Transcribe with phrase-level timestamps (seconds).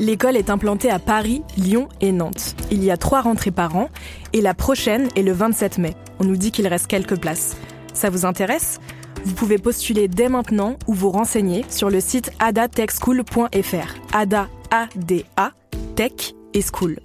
[0.00, 2.56] L'école est implantée à Paris, Lyon et Nantes.
[2.70, 3.90] Il y a trois rentrées par an
[4.32, 5.94] et la prochaine est le 27 mai.
[6.18, 7.56] On nous dit qu'il reste quelques places.
[7.92, 8.80] Ça vous intéresse?
[9.24, 13.94] Vous pouvez postuler dès maintenant ou vous renseigner sur le site adatechschool.fr.
[14.12, 15.52] Ada, A-D-A,
[15.94, 16.98] Tech et School.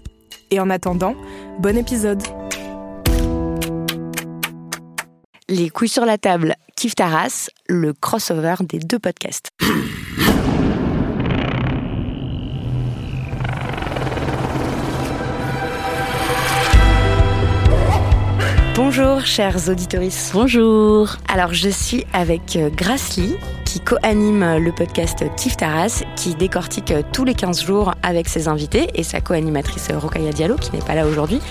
[0.51, 1.15] Et en attendant,
[1.59, 2.23] bon épisode
[5.47, 9.49] Les couilles sur la table, Kif Taras, le crossover des deux podcasts.
[18.81, 20.31] Bonjour chers auditoristes.
[20.33, 21.17] Bonjour.
[21.27, 23.35] Alors je suis avec euh, Grace Lee
[23.65, 28.29] qui co-anime euh, le podcast Kif Taras qui décortique euh, tous les 15 jours avec
[28.29, 31.41] ses invités et sa co-animatrice Rokaya Diallo qui n'est pas là aujourd'hui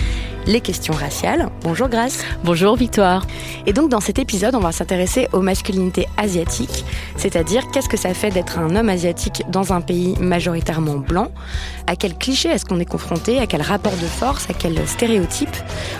[0.47, 1.49] les questions raciales.
[1.63, 2.23] Bonjour Grace.
[2.43, 3.25] Bonjour Victoire.
[3.65, 6.83] Et donc dans cet épisode, on va s'intéresser aux masculinités asiatiques,
[7.17, 11.31] c'est-à-dire qu'est-ce que ça fait d'être un homme asiatique dans un pays majoritairement blanc,
[11.87, 15.55] à quel cliché est-ce qu'on est confronté, à quel rapport de force, à quel stéréotype?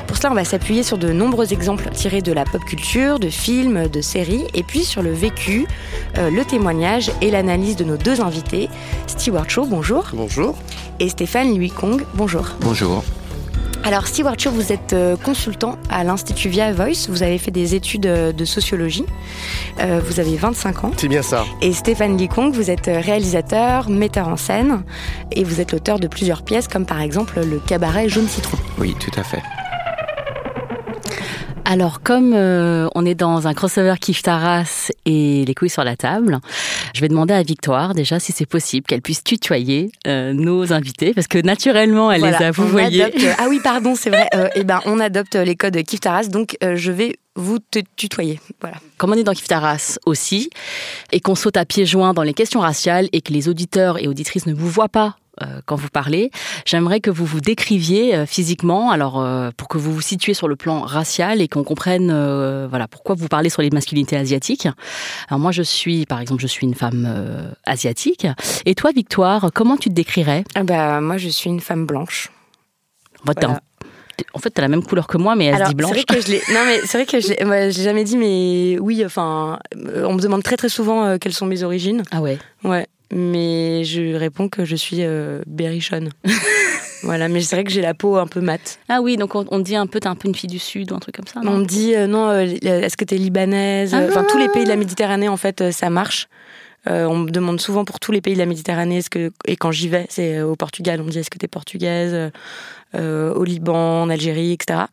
[0.07, 3.29] Pour cela, on va s'appuyer sur de nombreux exemples tirés de la pop culture, de
[3.29, 5.67] films, de séries, et puis sur le vécu,
[6.17, 8.69] euh, le témoignage et l'analyse de nos deux invités,
[9.07, 10.55] Stewart Shaw, bonjour, Bonjour.
[10.99, 12.45] et Stéphane Louis Kong, bonjour.
[12.61, 13.03] Bonjour.
[13.83, 17.75] Alors Stewart Shaw, vous êtes euh, consultant à l'Institut Via Voice, vous avez fait des
[17.75, 19.05] études euh, de sociologie,
[19.79, 20.91] Euh, vous avez 25 ans.
[20.97, 21.45] C'est bien ça.
[21.61, 24.83] Et Stéphane Licong, vous êtes réalisateur, metteur en scène,
[25.31, 28.57] et vous êtes l'auteur de plusieurs pièces, comme par exemple le cabaret Jaune Citron.
[28.77, 29.41] Oui, tout à fait.
[31.71, 35.95] Alors, comme euh, on est dans un crossover Kif Taras et les couilles sur la
[35.95, 36.39] table,
[36.95, 41.13] je vais demander à Victoire déjà si c'est possible qu'elle puisse tutoyer euh, nos invités
[41.13, 43.03] parce que naturellement elle les a on vouvoyés.
[43.03, 44.27] adopte- Ah oui, pardon, c'est vrai.
[44.35, 47.79] Euh, eh ben, on adopte les codes Kif Taras, donc euh, je vais vous te
[47.95, 48.39] tutoyer.
[48.61, 48.77] Voilà.
[48.97, 50.49] Comme on est dans Kif Taras aussi
[51.11, 54.07] et qu'on saute à pieds joints dans les questions raciales et que les auditeurs et
[54.07, 55.28] auditrices ne vous voient pas euh,
[55.65, 56.31] quand vous parlez,
[56.65, 60.47] j'aimerais que vous vous décriviez euh, physiquement, alors euh, pour que vous vous situiez sur
[60.47, 64.67] le plan racial et qu'on comprenne, euh, voilà, pourquoi vous parlez sur les masculinités asiatiques.
[65.27, 68.27] Alors moi, je suis, par exemple, je suis une femme euh, asiatique.
[68.65, 70.43] Et toi, Victoire, comment tu te décrirais?
[70.55, 72.29] Ah bah, moi, je suis une femme blanche.
[73.23, 73.59] Voilà.
[74.33, 75.91] En fait, t'as la même couleur que moi, mais elle Alors, se dit blanche.
[75.95, 76.41] C'est vrai que je l'ai.
[76.53, 77.71] Non, mais c'est vrai que je l'ai.
[77.71, 79.03] jamais dit, mais oui.
[79.05, 82.03] Enfin, euh, on me demande très très souvent euh, quelles sont mes origines.
[82.11, 82.37] Ah ouais.
[82.63, 86.11] Ouais, mais je réponds que je suis euh, berrichonne.
[87.03, 88.79] voilà, mais c'est vrai que j'ai la peau un peu mate.
[88.89, 90.91] Ah oui, donc on, on dit un peu, t'es un peu une fille du Sud
[90.91, 91.41] ou un truc comme ça.
[91.43, 93.93] On me dit euh, non, euh, est-ce que t'es libanaise?
[93.93, 94.05] Ah.
[94.07, 96.27] Enfin, tous les pays de la Méditerranée, en fait, euh, ça marche.
[96.87, 99.71] Euh, on me demande souvent pour tous les pays de la Méditerranée, que et quand
[99.71, 102.29] j'y vais, c'est euh, au Portugal, on me dit est-ce que t'es portugaise, euh,
[102.95, 104.85] euh, au Liban, en Algérie, etc.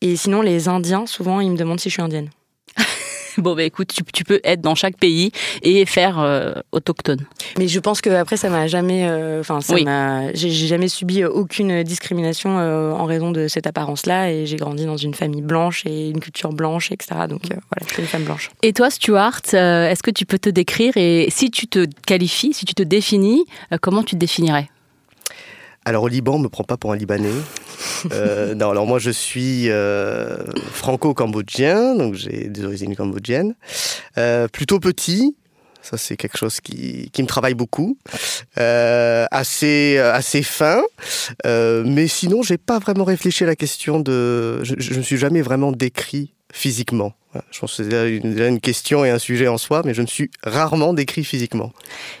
[0.00, 2.30] Et sinon, les Indiens, souvent, ils me demandent si je suis indienne.
[3.42, 5.30] Bon, bah écoute, tu, tu peux être dans chaque pays
[5.62, 7.20] et faire euh, autochtone.
[7.56, 9.84] Mais je pense que après ça m'a jamais, euh, enfin ça Oui.
[9.84, 14.84] m'a, j'ai jamais subi aucune discrimination euh, en raison de cette apparence-là et j'ai grandi
[14.86, 17.12] dans une famille blanche et une culture blanche, etc.
[17.28, 18.50] Donc euh, voilà, je suis une femme blanche.
[18.62, 22.52] Et toi, Stuart, euh, est-ce que tu peux te décrire et si tu te qualifies,
[22.54, 24.68] si tu te définis, euh, comment tu te définirais?
[25.88, 27.30] Alors au Liban, on me prend pas pour un Libanais.
[28.12, 30.36] Euh, non, alors moi je suis euh,
[30.72, 33.56] franco-cambodgien, donc j'ai des origines cambodgiennes.
[34.18, 35.36] Euh, plutôt petit,
[35.82, 37.98] ça c'est quelque chose qui, qui me travaille beaucoup.
[38.56, 40.80] Assez, assez fin,
[41.44, 44.62] mais sinon j'ai pas vraiment réfléchi à la question de...
[44.62, 47.12] Je, je me suis jamais vraiment décrit physiquement.
[47.50, 50.06] Je pense que c'est déjà une, question et un sujet en soi, mais je me
[50.06, 51.72] suis rarement décrit physiquement.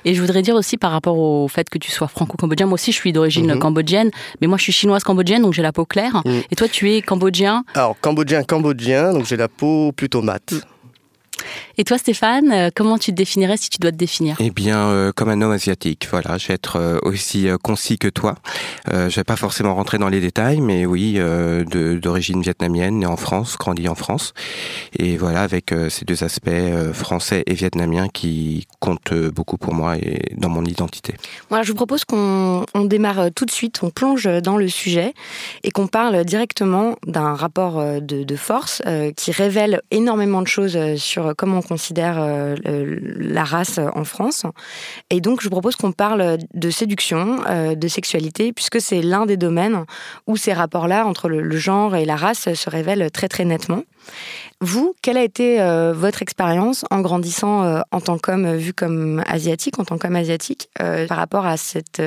[0.04, 2.92] Et je voudrais dire aussi par rapport au fait que tu sois franco-cambodgien, moi aussi
[2.92, 3.58] je suis d'origine Mhm.
[3.58, 4.10] cambodgienne,
[4.40, 6.22] mais moi je suis chinoise cambodgienne, donc j'ai la peau claire.
[6.24, 6.42] Mhm.
[6.50, 7.64] Et toi, tu es cambodgien?
[7.74, 10.54] Alors, cambodgien, cambodgien, donc j'ai la peau plutôt mate.
[11.80, 14.36] Et toi, Stéphane, euh, comment tu te définirais si tu dois te définir?
[14.40, 16.08] Eh bien, euh, comme un homme asiatique.
[16.10, 18.34] Voilà, je vais être euh, aussi concis que toi.
[18.90, 21.20] je vais pas forcément rentrer dans les détails, mais oui,
[21.70, 24.34] d'origine vietnamienne, né en France, grandi en France,
[24.98, 26.50] et voilà, avec ces deux aspects
[26.92, 31.14] français et vietnamien qui comptent beaucoup pour moi et dans mon identité.
[31.48, 35.14] Voilà, je vous propose qu'on démarre tout de suite, on plonge dans le sujet
[35.62, 38.82] et qu'on parle directement d'un rapport de, de force
[39.16, 42.56] qui révèle énormément de choses sur comment on considère euh,
[43.16, 44.44] la race en France.
[45.08, 49.38] Et donc, je propose qu'on parle de séduction, euh, de sexualité, puisque c'est l'un des
[49.38, 49.84] domaines
[50.26, 53.84] où ces rapports-là entre le, genre et la race se révèlent très très nettement.
[54.60, 59.78] Vous, quelle a été euh, votre expérience en grandissant en tant qu'homme vu comme asiatique,
[59.78, 62.02] en tant qu'homme asiatique, par rapport à cette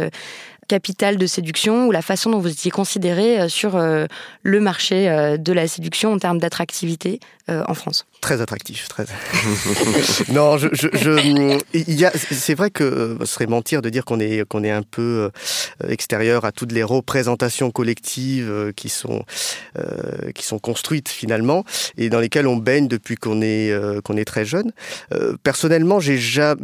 [0.68, 5.68] capitale de séduction ou la façon dont vous étiez considéré sur le marché de la
[5.68, 8.06] séduction en termes d'attractivité en France?
[8.22, 9.06] Très attractif, très.
[10.32, 11.60] non, je, je,
[12.14, 15.32] c'est vrai que ce serait mentir de dire qu'on est qu'on est un peu
[15.82, 19.24] euh, extérieur à toutes les représentations collectives euh, qui sont
[19.80, 21.66] euh, qui sont construites finalement
[21.98, 23.74] et dans lesquelles on baigne depuis qu'on est
[24.04, 24.72] qu'on est très jeune.
[25.42, 26.62] personnellement, j'ai jamais,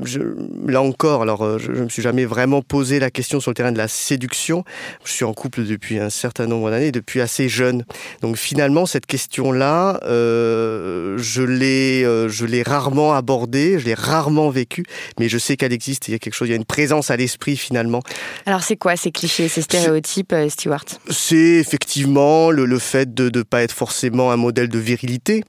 [0.67, 3.71] là encore, alors je, je me suis jamais vraiment posé la question sur le terrain
[3.71, 4.63] de la séduction.
[5.03, 7.83] Je suis en couple depuis un certain nombre d'années, depuis assez jeune.
[8.21, 14.83] Donc finalement, cette question-là, je l'ai, euh, je l'ai rarement abordé, je l'ai rarement vécu,
[15.19, 16.07] mais je sais qu'elle existe.
[16.07, 18.01] Il y a quelque chose, il y a une présence à l'esprit finalement.
[18.45, 20.85] Alors c'est quoi ces clichés, ces stéréotypes, euh, Stewart?
[21.09, 25.43] C'est effectivement le, le fait de ne pas être forcément un modèle de virilité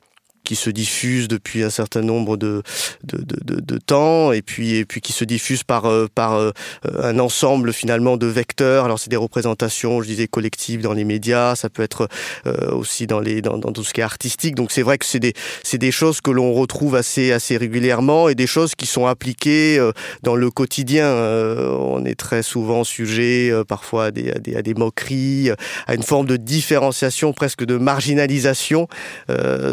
[0.49, 2.63] qui se diffuse depuis un certain nombre de,
[3.05, 6.53] de, de, temps et puis, et puis qui se diffuse par, euh, par euh,
[6.99, 8.87] un ensemble finalement de vecteurs.
[8.87, 12.09] Alors c'est des représentations, je disais, collectives dans les médias, ça peut être
[12.47, 14.55] euh, aussi dans, les, dans, tout ce qui est artistique.
[14.55, 15.35] Donc c'est vrai que c'est des,
[15.75, 19.79] des choses que l'on retrouve assez, assez régulièrement et des choses qui sont appliquées
[20.23, 21.13] dans le quotidien.
[21.13, 25.51] On est très souvent sujet parfois à des, à des moqueries,
[25.87, 28.89] à une forme de différenciation, presque de marginalisation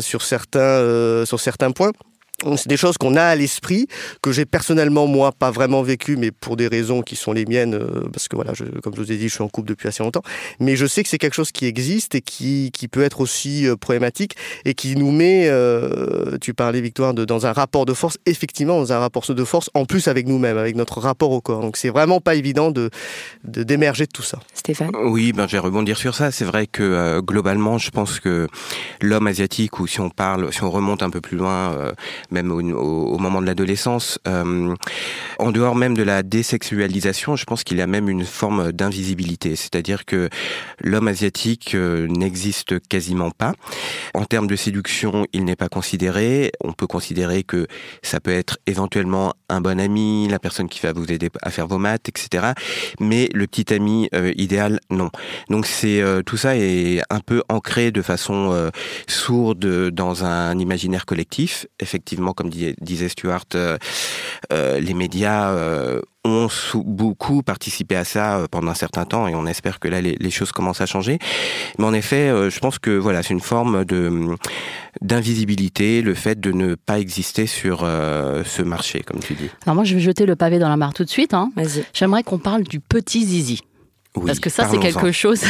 [0.02, 1.92] sur certains euh, sur certains points.
[2.58, 3.88] C'est des choses qu'on a à l'esprit,
[4.22, 7.76] que j'ai personnellement, moi, pas vraiment vécu, mais pour des raisons qui sont les miennes,
[7.76, 9.88] euh, parce que voilà, je, comme je vous ai dit, je suis en couple depuis
[9.88, 10.22] assez longtemps.
[10.60, 13.66] Mais je sais que c'est quelque chose qui existe et qui, qui peut être aussi
[13.66, 14.36] euh, problématique
[14.66, 18.80] et qui nous met, euh, tu parlais Victoire, de, dans un rapport de force, effectivement,
[18.80, 21.62] dans un rapport de force, en plus avec nous-mêmes, avec notre rapport au corps.
[21.62, 22.90] Donc c'est vraiment pas évident de
[23.46, 24.40] d'émerger de, tout ça.
[24.54, 24.92] Stéphane?
[25.06, 26.32] Oui, ben, je vais rebondir sur ça.
[26.32, 28.48] C'est vrai que globalement, je pense que
[29.02, 31.94] l'homme asiatique, ou si on parle, si on remonte un peu plus loin,
[32.32, 34.20] même au, moment de l'adolescence.
[34.28, 34.74] Euh,
[35.40, 39.56] en dehors même de la désexualisation, je pense qu'il y a même une forme d'invisibilité,
[39.56, 40.30] c'est-à-dire que
[40.80, 43.54] l'homme asiatique euh, n'existe quasiment pas.
[44.14, 46.52] En termes de séduction, il n'est pas considéré.
[46.64, 47.68] On peut considérer que
[48.02, 51.68] ça peut être éventuellement un bon ami, la personne qui va vous aider à faire
[51.68, 52.54] vos maths, etc.
[53.00, 55.10] Mais le petit ami euh, idéal, non.
[55.50, 58.70] Donc c'est tout ça est un peu ancré de façon
[59.08, 63.78] sourde dans un imaginaire collectif, effectivement comme disait Stuart, euh,
[64.52, 69.46] euh, les médias euh, ont beaucoup participé à ça pendant un certain temps et on
[69.46, 71.20] espère que là les, choses commencent à changer.
[71.78, 74.36] Mais en effet, je pense que voilà, c'est une forme de
[75.02, 79.50] d'invisibilité, le fait de ne pas exister sur ce marché, comme tu dis.
[79.66, 81.36] Alors moi, je vais jeter le pavé dans la mare tout de suite.
[81.36, 81.52] Hein.
[81.94, 83.62] J'aimerais qu'on parle du petit zizi.
[84.26, 85.42] Parce que ça, c'est quelque chose.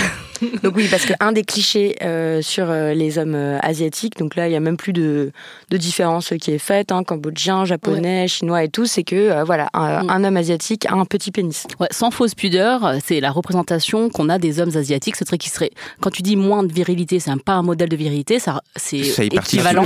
[0.63, 4.47] donc oui, parce qu'un des clichés euh, sur euh, les hommes euh, asiatiques, donc là,
[4.47, 5.31] il y a même plus de,
[5.69, 10.09] de différence qui est faite, hein, cambodgien, japonais, chinois et tout, c'est que voilà, mm.
[10.09, 11.67] un, homme asiatique a un petit pénis.
[11.79, 15.15] Ouais, sans fausse pudeur, c'est la représentation qu'on a des hommes asiatiques.
[15.15, 17.95] Ce serait qui serait, quand tu dis moins de virilité, c'est pas un modèle de
[17.95, 19.85] virilité, ça, c'est équivalent.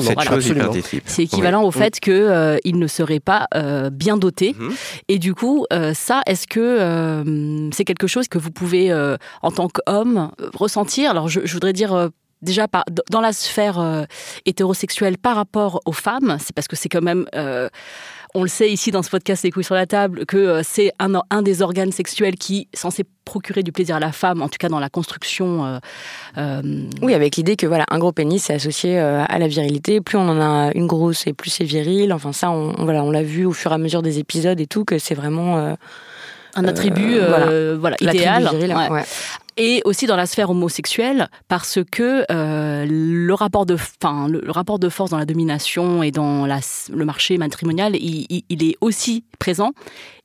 [1.06, 3.48] C'est équivalent au fait que il ne serait pas
[3.92, 4.54] bien doté.
[4.54, 4.74] Mm-hmm.
[5.10, 9.68] Et du coup, ça, est-ce que c'est quelque chose que vous pouvez euh, en tant
[9.68, 12.10] qu'homme, euh, ressentir Alors, je, voudrais dire euh,
[12.42, 12.68] déjà
[13.10, 14.06] dans la sphère
[14.46, 17.26] hétérosexuelle par rapport aux femmes, c'est parce que c'est quand même,
[18.34, 21.16] on le sait ici dans ce podcast Les couilles sur la table, que c'est un,
[21.32, 24.58] un, des organes sexuels qui est censé procurer du plaisir à la femme, en tout
[24.58, 25.82] cas dans la construction.
[26.38, 30.00] Oui, avec l'idée que voilà, un gros pénis c'est associé à la virilité.
[30.00, 32.14] Plus on en a une grosse, et plus c'est viril.
[32.14, 34.68] Enfin ça, on, voilà, on l'a vu au fur et à mesure des épisodes et
[34.68, 35.76] tout que c'est vraiment
[36.60, 37.96] un attribut euh, voilà.
[38.02, 38.50] idéal.
[39.58, 44.80] Et aussi dans la sphère homosexuelle, parce que euh, le, rapport de, fin, le, rapport
[44.80, 46.60] de force dans la domination et dans la,
[46.94, 49.72] le marché matrimonial, il, il, est aussi présent.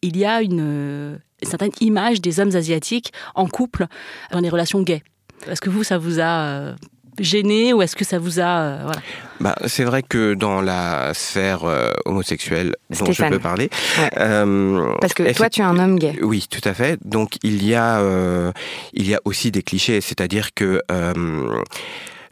[0.02, 3.86] Il y a une, certaine image des hommes asiatiques en couple
[4.30, 5.02] dans les relations gays.
[5.48, 6.74] Est-ce que vous, ça vous a euh,
[7.18, 9.00] gêné ou est-ce que ça vous a euh, voilà.
[9.40, 13.28] bah, C'est vrai que dans la sphère euh, homosexuelle dont Stéphane.
[13.30, 13.70] je peux parler...
[13.98, 14.10] Ouais.
[14.18, 16.18] euh, Parce que toi, tu es un homme gay.
[16.22, 16.98] Oui, tout à fait.
[17.04, 18.52] Donc il y a, euh,
[18.92, 21.12] il y a aussi des clichés, c'est-à-dire que euh,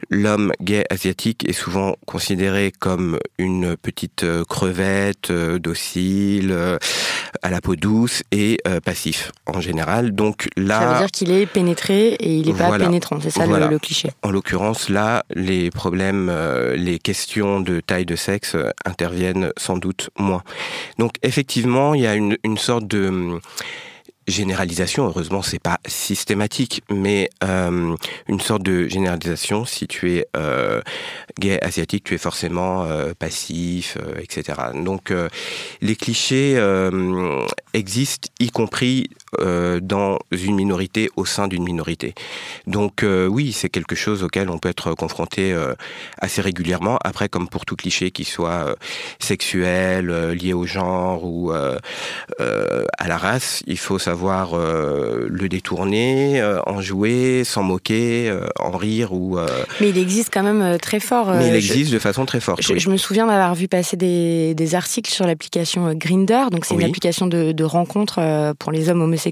[0.09, 6.77] l'homme gay asiatique est souvent considéré comme une petite euh, crevette euh, docile, euh,
[7.41, 10.13] à la peau douce et passif en général.
[10.13, 12.85] Donc là, Ça veut dire qu'il est pénétré et il n'est pas Voilà.
[12.85, 13.19] pénétrant.
[13.21, 13.67] C'est ça le- Voilà.
[13.67, 14.09] le, cliché.
[14.21, 16.31] En l'occurrence, là, les problèmes,
[16.75, 18.55] les questions de taille de sexe
[18.85, 20.43] interviennent sans doute moins.
[20.99, 23.39] Donc, effectivement, il y a une, une sorte de hum,
[24.27, 25.05] généralisation.
[25.05, 27.95] Heureusement, c'est pas systématique, mais euh,
[28.27, 29.65] une sorte de généralisation.
[29.65, 30.81] Si tu es euh,
[31.39, 34.59] gay asiatique, tu es forcément euh, passif, euh, etc.
[34.75, 35.29] Donc, euh,
[35.81, 39.09] les clichés euh, existent, y compris
[39.39, 42.13] euh, dans une minorité au sein d'une minorité.
[42.67, 45.73] Donc euh, oui, c'est quelque chose auquel on peut être confronté euh,
[46.19, 46.97] assez régulièrement.
[47.03, 48.75] Après, comme pour tout cliché qui soit
[49.19, 57.43] sexuel, lié au genre ou à la race, il faut savoir le détourner, en jouer,
[57.43, 59.37] s'en moquer, en rire ou.
[59.81, 61.31] Mais il existe quand même très fort.
[61.33, 62.61] mais il existe de façon très forte.
[62.61, 62.79] Je, oui.
[62.79, 66.83] je me souviens d'avoir vu passer des, des articles sur l'application Grinder, donc c'est Oui.
[66.83, 69.22] une application de, de rencontre pour les hommes homosexuels,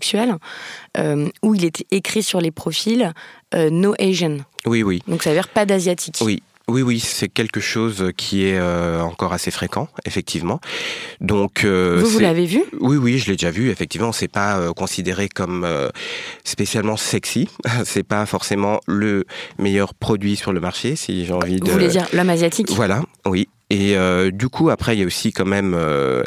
[0.97, 3.13] euh, où il était écrit sur les profils
[3.53, 5.01] euh, No Asian, Oui, oui.
[5.07, 6.17] donc ça veut dire pas d'asiatique.
[6.21, 6.41] Oui.
[6.67, 10.61] Oui, oui, c'est quelque chose qui est euh, encore assez fréquent, effectivement.
[11.19, 12.63] Donc, euh, vous, vous l'avez vu?
[12.79, 13.69] Oui, oui, je l'ai déjà vu.
[13.69, 15.67] Effectivement, c'est pas euh, considéré comme
[16.45, 17.49] spécialement sexy.
[17.83, 19.25] c'est pas forcément le
[19.57, 21.65] meilleur produit sur le marché, si j'ai envie de.
[21.65, 22.69] Vous voulez dire l'homme asiatique?
[22.71, 23.49] Voilà, oui.
[23.71, 26.23] Et euh, du coup, après, il y a aussi quand même, euh,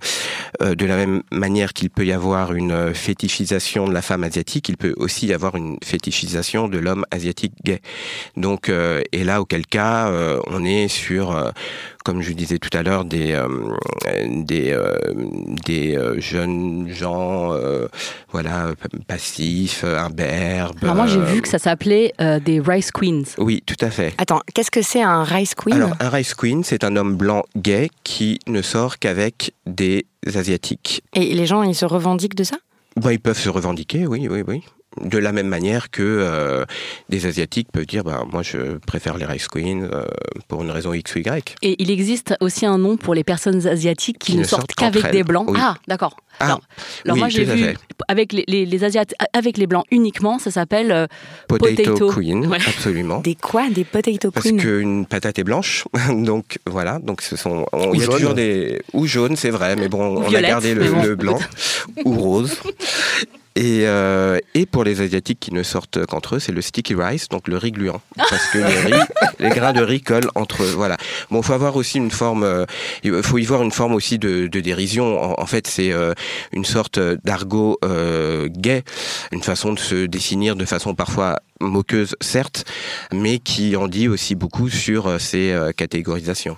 [0.62, 4.24] euh, de la même manière qu'il peut y avoir une euh, fétichisation de la femme
[4.24, 7.82] asiatique, il peut aussi y avoir une fétichisation de l'homme asiatique gay.
[8.38, 11.38] Donc, euh, et là, auquel cas, euh, on est sur,
[12.04, 13.49] comme je disais tout à l'heure, des euh,
[14.28, 14.94] des euh,
[15.64, 17.88] des euh, jeunes gens, euh,
[18.30, 18.73] voilà,
[19.08, 20.78] passifs, imberbes.
[20.82, 23.25] Alors moi j'ai vu que ça s'appelait euh, des Rice Queens.
[23.38, 24.14] Oui, tout à fait.
[24.18, 25.75] Attends, qu'est-ce que c'est un rice queen?
[25.75, 31.02] Alors, un Rice Queen, c'est un homme blanc gay qui ne sort qu'avec des Asiatiques.
[31.14, 32.56] Et les gens, ils se revendiquent de ça?
[32.96, 34.62] Bon, ils peuvent se revendiquer, oui, oui, oui.
[35.00, 36.64] De la même manière que euh,
[37.08, 40.04] des Asiatiques peuvent dire, bah, moi je préfère les Rice Queens euh,
[40.48, 41.56] pour une raison X ou Y.
[41.62, 44.72] Et il existe aussi un nom pour les personnes asiatiques qui, Qui ne ne sortent
[44.78, 45.46] sortent qu'avec des blancs.
[45.50, 45.58] Oui.
[45.60, 46.16] Ah, d'accord.
[46.40, 46.60] Ah, alors,
[47.04, 47.74] alors oui, moi j'ai vu
[48.08, 51.06] avec les, les, les Asiates, avec les blancs uniquement, ça s'appelle euh,
[51.48, 52.08] Potato, Potato.
[52.12, 52.58] Queen, Ouais.
[52.66, 53.20] absolument.
[53.20, 53.68] Des quoi?
[53.70, 54.60] Des potato Parce queen?
[54.60, 58.14] qu'une patate est blanche, donc voilà, donc ce sont, on- il y a jaune.
[58.16, 61.02] toujours des ou jaune, c'est vrai, mais bon, Ou on a gardé le, bon.
[61.02, 61.38] le blanc
[62.04, 62.56] ou rose.
[63.56, 67.28] Et, euh, et pour les asiatiques qui ne sortent qu'entre eux, c'est le sticky rice,
[67.28, 69.02] donc le riz gluant, parce que les, riz,
[69.38, 70.73] les grains de riz collent entre eux.
[70.75, 70.96] Voilà.
[71.30, 72.66] Bon, faut avoir aussi une forme, euh,
[73.04, 75.23] il faut y voir une forme aussi de, de dérision.
[75.23, 76.14] En, en fait, c'est euh,
[76.52, 78.82] une sorte d'argot euh, gay,
[79.30, 82.64] une façon de se définir de façon parfois moqueuse, certes,
[83.12, 86.56] mais qui en dit aussi beaucoup sur euh, ces euh, catégorisations.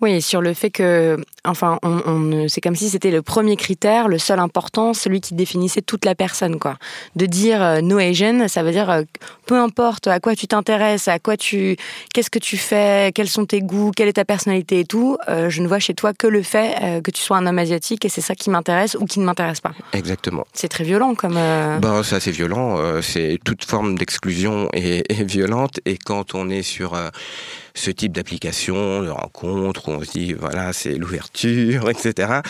[0.00, 4.08] Oui, sur le fait que, enfin, on, on- c'est comme si c'était le premier critère,
[4.08, 6.78] le seul important, celui qui définissait toute la personne, quoi.
[7.16, 9.02] De dire euh, no Asian, ça veut dire euh,
[9.46, 11.76] peu importe à quoi tu t'intéresses, à quoi tu,
[12.14, 15.18] qu'est-ce que tu fais, quels sont tes goûts, quelle est ta personnalité et tout.
[15.28, 18.04] euh, je ne vois chez toi que le fait que tu sois un homme asiatique
[18.04, 19.72] et c'est ça qui m'intéresse ou qui ne m'intéresse pas.
[19.92, 20.46] Exactement.
[20.54, 21.38] C'est très violent comme.
[21.80, 22.76] Bon, c'est assez violent.
[23.02, 24.37] c'est toute forme d'exclusion
[24.72, 25.80] est, est violente.
[25.84, 27.08] Et quand on est sur euh,
[27.78, 32.40] ce type d'application, de rencontre, où on se dit voilà, c'est l'ouverture, etc.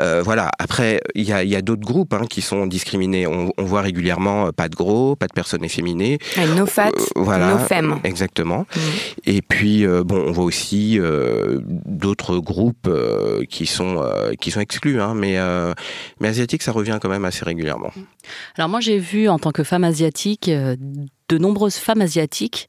[0.00, 0.50] Euh, voilà.
[0.58, 3.26] Après, il y a, il y a d'autres groupes hein, qui sont discriminés.
[3.26, 6.18] On, on voit régulièrement euh, pas de gros, pas de personnes efféminées.
[6.36, 7.52] ouais, no fat, Euh, voilà.
[7.54, 8.00] no femme.
[8.04, 8.66] Exactement.
[8.76, 8.82] Mhm.
[9.26, 10.98] Et puis euh, bon, on voit aussi
[11.86, 12.90] d'autres groupes
[13.48, 14.02] qui sont
[14.40, 15.36] qui sont exclus, hein, mais
[16.20, 17.90] mais asiatiques, ça revient quand même assez régulièrement.
[18.56, 22.68] Alors moi j'ai vu en tant que femme asiatique de nombreuses femmes asiatiques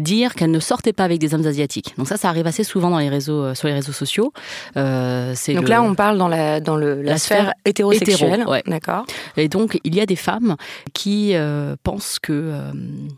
[0.00, 1.94] dire qu'elles ne sortaient pas avec des hommes asiatiques.
[1.96, 4.32] Donc ça, ça arrive assez souvent dans les réseaux, euh, sur les réseaux sociaux.
[4.76, 8.32] Euh, Donc le- là, on parle dans la, dans le, la, La sphère, sphère hétérosexuelle.
[8.34, 8.62] hétéro, ouais.
[8.66, 9.04] D'accord.
[9.36, 10.56] Et donc, il y a des femmes
[10.94, 12.52] qui euh, pensent que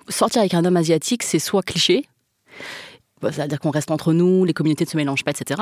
[0.09, 2.05] sortir avec un homme asiatique, c'est soit cliché,
[3.31, 5.61] c'est-à-dire qu'on reste entre nous, les communautés ne se mélangent pas, etc.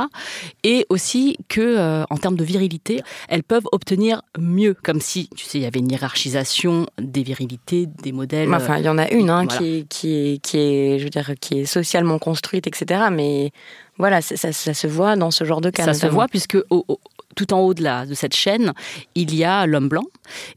[0.65, 5.45] Et aussi que, euh, en termes de virilité, elles peuvent obtenir mieux, comme si, tu
[5.45, 8.49] sais, il y avait une hiérarchisation des virilités, des modèles.
[8.55, 9.59] Enfin, il y en a une hein, voilà.
[9.59, 13.03] qui, est, qui, est, qui est, je veux dire, qui est socialement construite, etc.
[13.13, 13.51] Mais
[13.99, 15.85] voilà, ça, ça- ça se voit dans ce genre de cas.
[15.85, 17.01] ça se voit puisque au- au-
[17.41, 18.73] tout en haut de, la, de cette chaîne,
[19.15, 20.05] il y a l'homme blanc.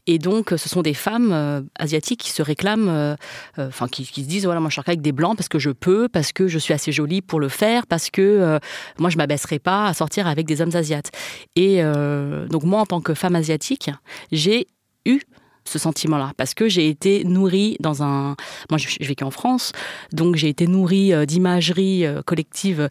[0.06, 3.16] Et donc, ce sont des femmes asiatiques qui se réclament,
[3.58, 6.08] enfin, qui, se disent voilà, moi je sors avec des blancs parce que je peux,
[6.08, 8.58] parce que je suis assez jolie pour le faire, parce que
[8.98, 11.10] moi je m'abaisserai pas à sortir avec des hommes asiates.
[11.56, 13.90] Et donc, moi, en tant que femme asiatique,
[14.30, 14.66] j'ai
[15.06, 15.20] eu
[15.64, 18.36] ce sentiment-là parce que j'ai été nourrie dans un
[18.70, 19.72] moi j'ai vécu en France
[20.12, 22.88] donc j'ai été nourrie euh, d'imagerie euh, collective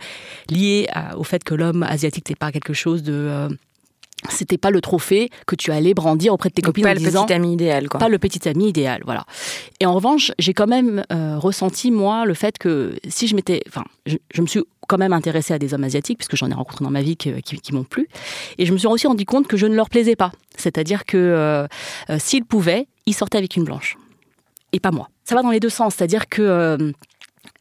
[0.50, 3.50] liée au fait que l'homme asiatique n'est pas quelque chose de euh,
[4.29, 7.33] c'était pas le trophée que tu allais brandir auprès de tes copines pas le petit
[7.33, 7.99] ami idéal quoi.
[7.99, 9.25] pas le petit ami idéal voilà
[9.79, 13.83] et en revanche j'ai quand même ressenti moi le fait que si je m'étais enfin
[14.05, 16.83] je, je, me suis quand même intéressée à des hommes asiatiques, puisque j'en ai rencontré
[16.83, 18.07] dans ma vie qui, qui, m'ont plu.
[18.57, 20.31] Et je me suis aussi rendu compte que je ne leur plaisais pas.
[20.57, 21.67] C'est-à-dire que euh,
[22.09, 23.97] euh, s'ils pouvaient, ils sortaient avec une blanche.
[24.71, 25.09] Et pas moi.
[25.23, 25.95] Ça va dans les deux sens.
[25.95, 26.93] C'est-à-dire que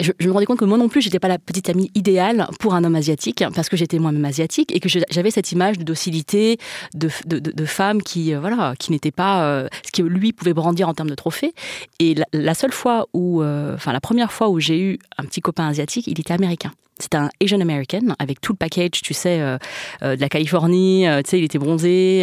[0.00, 2.48] euh, je, me rendais compte que moi non plus, j'étais pas la petite amie idéale
[2.60, 5.84] pour un homme asiatique, parce que j'étais moi-même asiatique et que j'avais cette image de
[5.84, 6.58] docilité,
[6.94, 10.94] de, de, de femme qui, voilà, qui n'était pas ce que lui pouvait brandir en
[10.94, 11.54] termes de trophée.
[11.98, 15.40] Et la, la seule fois où, enfin, la première fois où j'ai eu un petit
[15.40, 16.72] copain asiatique, il était américain.
[16.98, 19.58] C'était un Asian American avec tout le package, tu sais, euh,
[20.02, 21.06] euh, de la Californie.
[21.06, 22.20] Euh, tu sais, il était bronzé,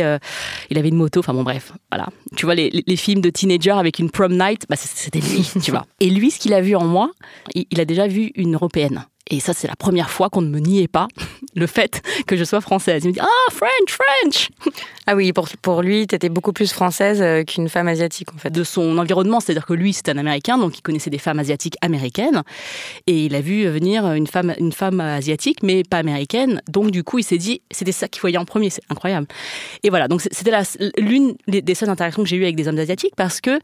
[0.69, 1.19] il avait une moto.
[1.19, 2.07] Enfin bon, bref, voilà.
[2.35, 5.71] Tu vois les, les, films de teenager avec une prom night, bah, c'était lui, tu
[5.71, 5.85] vois.
[5.99, 7.11] Et lui, ce qu'il a vu en moi,
[7.55, 9.05] il a déjà vu une européenne.
[9.31, 11.07] Et ça, c'est la première fois qu'on ne me niait pas
[11.55, 13.03] le fait que je sois française.
[13.03, 14.49] Il me dit Ah, French, French
[15.07, 18.37] Ah oui, pour, pour lui, tu étais beaucoup plus française euh, qu'une femme asiatique, en
[18.37, 18.51] fait.
[18.51, 21.75] De son environnement, c'est-à-dire que lui, c'était un Américain, donc il connaissait des femmes asiatiques
[21.81, 22.43] américaines.
[23.07, 26.61] Et il a vu venir une femme, une femme asiatique, mais pas américaine.
[26.67, 29.27] Donc, du coup, il s'est dit C'était ça qu'il voyait en premier, c'est incroyable.
[29.83, 30.51] Et voilà, donc c'était
[30.97, 33.59] l'une des seules interactions que j'ai eues avec des hommes asiatiques, parce que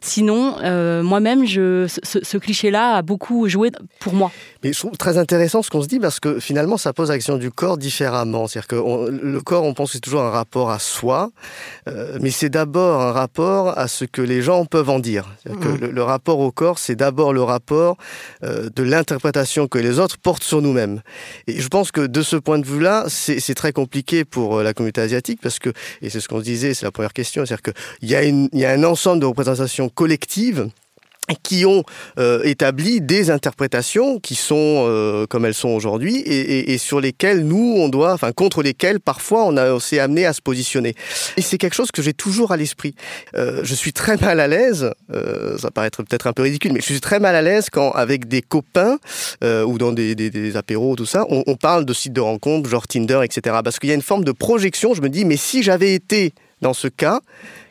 [0.00, 3.70] sinon, euh, moi-même, ce, ce cliché-là a beaucoup joué
[4.00, 4.32] pour moi.
[4.64, 7.36] Mais je trouve très intéressant ce qu'on se dit parce que finalement, ça pose l'action
[7.36, 8.46] du corps différemment.
[8.46, 11.30] C'est-à-dire que le corps, on pense que c'est toujours un rapport à soi,
[11.88, 15.28] euh, mais c'est d'abord un rapport à ce que les gens peuvent en dire.
[15.44, 15.90] Que mmh.
[15.90, 17.96] le, rapport au corps, c'est d'abord le rapport
[18.42, 21.00] euh, de l'interprétation que les autres portent sur nous-mêmes.
[21.46, 24.74] Et je pense que de ce point de vue-là, c'est très compliqué pour euh, la
[24.74, 25.70] communauté asiatique parce que,
[26.02, 28.64] et c'est ce qu'on se disait, c'est la première question, c'est-à-dire qu'il y, a y
[28.64, 30.68] a un ensemble de représentations collectives
[31.36, 31.84] qui ont
[32.18, 37.74] euh, établi des interprétations qui sont euh, comme elles sont aujourd'hui et, sur lesquelles nous
[37.76, 40.94] on doit, enfin contre lesquelles parfois on a s'est amené à se positionner.
[41.36, 42.94] Et c'est quelque chose que j'ai toujours à l'esprit.
[43.36, 44.92] Euh, je suis très mal à l'aise,
[45.58, 48.28] ça paraît peut-être un peu ridicule, mais je suis très mal à l'aise quand avec
[48.28, 48.98] des copains
[49.42, 53.20] ou dans des, apéros tout ça, on, on parle de sites de rencontres genre Tinder,
[53.22, 53.56] etc.
[53.62, 54.94] Parce qu'il y a une forme de projection.
[54.94, 57.20] Je me dis mais si j'avais été dans ce cas,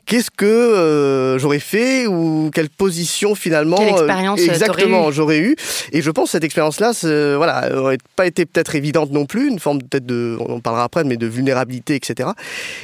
[0.07, 5.55] qu'est-ce que euh, j'aurais fait ou quelle position finalement quelle expérience euh, exactement j'aurais eu.
[5.91, 6.91] Et je pense que cette expérience là
[7.37, 10.85] voilà aurait pas été peut-être évidente non plus une forme peut-être de on en parlera
[10.85, 12.29] après mais de vulnérabilité etc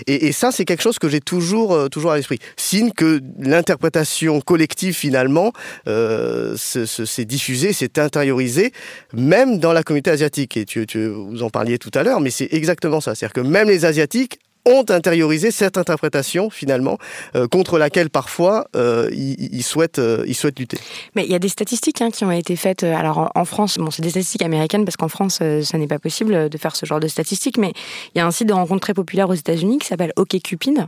[0.05, 2.39] et, et ça c'est quelque chose que j'ai toujours euh, toujours à l'esprit.
[2.57, 5.53] Signe que l'interprétation collective finalement
[5.88, 8.73] euh, s'est diffusée s'est intériorisée
[9.13, 10.57] même dans la communauté asiatique.
[10.57, 13.15] Et tu, tu vous en parliez tout à l'heure mais c'est exactement ça.
[13.15, 16.97] C'est-à-dire que même les asiatiques ont intériorisé cette interprétation finalement
[17.36, 20.78] euh, contre laquelle parfois euh, ils, souhaitent euh, ils souhaitent lutter.
[21.15, 22.84] Mais il y a des statistiques hein, qui ont été faites.
[22.84, 26.49] Alors en France, bon, c'est des statistiques américaines parce qu'en France, ça n'est pas possible
[26.49, 27.58] de faire ce genre de statistiques.
[27.58, 27.73] Mais
[28.15, 30.86] il y a un site de rencontre très populaire aux États-Unis qui s'appelle OkCupid.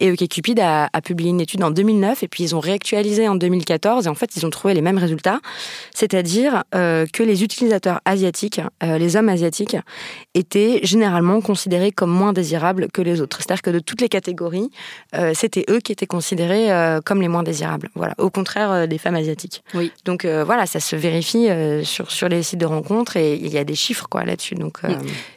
[0.00, 3.36] Et OkCupid a, a publié une étude en 2009 et puis ils ont réactualisé en
[3.36, 5.40] 2014 et en fait ils ont trouvé les mêmes résultats,
[5.94, 9.76] c'est-à-dire que les utilisateurs asiatiques, les hommes asiatiques,
[10.34, 13.38] étaient généralement considérés comme moins désirables que les autres.
[13.38, 14.70] C'est-à-dire que de toutes les catégories,
[15.14, 17.88] euh, c'était eux qui étaient considérés euh, comme les moins désirables.
[17.94, 19.62] Voilà, au contraire euh, des femmes asiatiques.
[19.74, 19.92] Oui.
[20.04, 21.48] Donc voilà, ça se vérifie
[21.84, 24.54] sur sur les sites de rencontres et il y a des chiffres quoi là-dessus.
[24.54, 24.80] Donc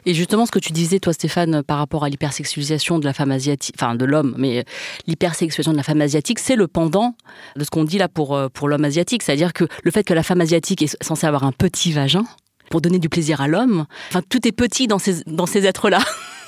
[0.06, 3.30] et justement ce que tu disais toi Stéphane par rapport à l'hypersexualisation de la femme
[3.30, 4.64] asiatique, enfin de l'homme, mais
[5.06, 7.14] l'hypersexualisation de la femme asiatique, c'est le pendant
[7.56, 10.22] de ce qu'on dit là pour pour l'homme asiatique, c'est-à-dire que le fait que la
[10.22, 12.24] femme asiatique est censée avoir un petit vagin
[12.70, 15.90] pour donner du plaisir à l'homme, enfin tout est petit dans ces dans ces êtres
[15.90, 16.00] là.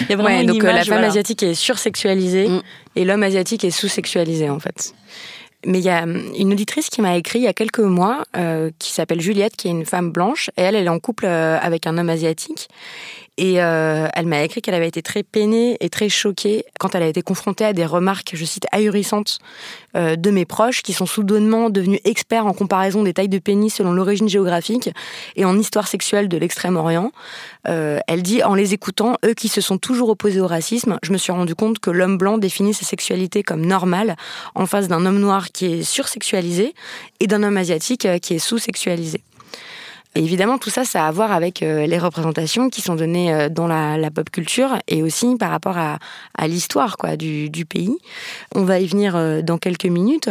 [0.00, 1.08] Il y a ouais, donc image, la femme voilà.
[1.08, 2.62] asiatique est sursexualisée mm.
[2.96, 4.94] et l'homme asiatique est sous-sexualisé en fait.
[5.64, 8.24] Mais il y a hum, une auditrice qui m'a écrit il y a quelques mois,
[8.36, 11.26] euh, qui s'appelle Juliette, qui est une femme blanche, et elle, elle est en couple
[11.26, 12.68] euh, avec un homme asiatique.
[13.38, 17.02] Et euh, elle m'a écrit qu'elle avait été très peinée et très choquée quand elle
[17.02, 19.38] a été confrontée à des remarques, je cite, ahurissantes
[19.96, 23.74] euh, de mes proches qui sont soudainement devenus experts en comparaison des tailles de pénis
[23.74, 24.90] selon l'origine géographique
[25.36, 27.10] et en histoire sexuelle de l'Extrême-Orient.
[27.68, 31.10] Euh, elle dit, en les écoutant, eux qui se sont toujours opposés au racisme, je
[31.12, 34.16] me suis rendu compte que l'homme blanc définit sa sexualité comme normale
[34.54, 36.74] en face d'un homme noir qui est sursexualisé
[37.20, 39.22] et d'un homme asiatique qui est sous-sexualisé.
[40.14, 43.32] Et évidemment, tout ça, ça a à voir avec euh, les représentations qui sont données
[43.32, 45.98] euh, dans la, pop culture et aussi par rapport à,
[46.46, 47.96] l'histoire quoi du, pays.
[48.54, 50.28] On va y venir euh, dans quelques minutes.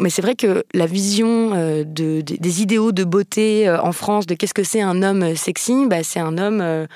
[0.00, 4.54] Mais c'est vrai que la vision de, des idéaux de beauté en France, de qu'est-ce
[4.54, 6.86] que c'est un homme sexy, bah, c'est un homme...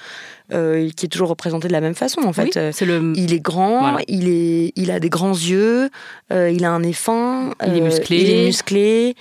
[0.50, 2.59] qui est toujours représenté de la même façon en fait.
[2.72, 3.12] c'est le...
[3.14, 5.90] Il est grand, il, est, il a des grands yeux,
[6.31, 8.20] il a un nez fin, il est musclé.
[8.20, 9.14] Il est musclé.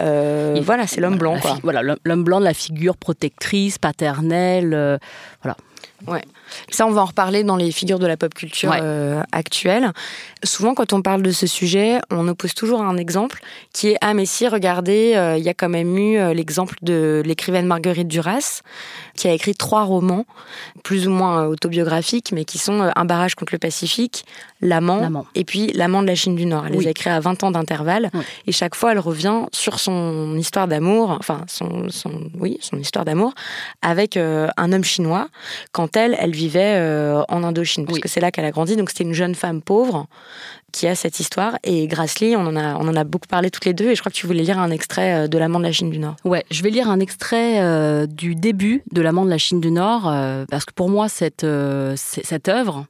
[0.00, 1.38] Euh, voilà, c'est l'homme blanc.
[1.40, 1.58] Quoi.
[1.62, 4.72] Voilà, l'homme blanc de la figure protectrice, paternelle.
[4.74, 4.98] Euh,
[5.42, 5.56] voilà.
[6.06, 6.22] Ouais.
[6.70, 9.92] Ça, on va en reparler dans les figures de la pop culture euh, actuelle.
[10.44, 13.40] Souvent, quand on parle de ce sujet, on oppose toujours un exemple
[13.72, 17.66] qui est Ah, mais si, regardez, il y a quand même eu l'exemple de l'écrivaine
[17.66, 18.60] Marguerite Duras,
[19.16, 20.26] qui a écrit trois romans,
[20.84, 24.26] plus ou moins autobiographiques, mais qui sont Un barrage contre le Pacifique,
[24.60, 26.66] L'amant, et puis L'amant de la Chine du Nord.
[26.66, 28.10] Elle les a écrits à 20 ans d'intervalle,
[28.46, 33.04] et chaque fois, elle revient sur son histoire d'amour, enfin, son, son, oui, son histoire
[33.04, 33.34] d'amour,
[33.82, 35.28] avec un homme chinois,
[35.72, 38.76] quand elle, elle vivait euh, en Indochine, parce que c'est là qu'elle a grandi.
[38.76, 40.06] Donc c'était une jeune femme pauvre
[40.72, 41.58] qui a cette histoire.
[41.64, 43.90] Et Grassley, on en a, on en a beaucoup parlé toutes les deux.
[43.90, 45.90] Et je crois que tu voulais lire un extrait euh, de L'amant de la Chine
[45.90, 46.16] du Nord.
[46.24, 49.70] Ouais, je vais lire un extrait euh, du début de L'amant de la Chine du
[49.70, 50.02] Nord,
[50.50, 51.46] parce que pour moi, cette,
[51.96, 52.86] cette œuvre,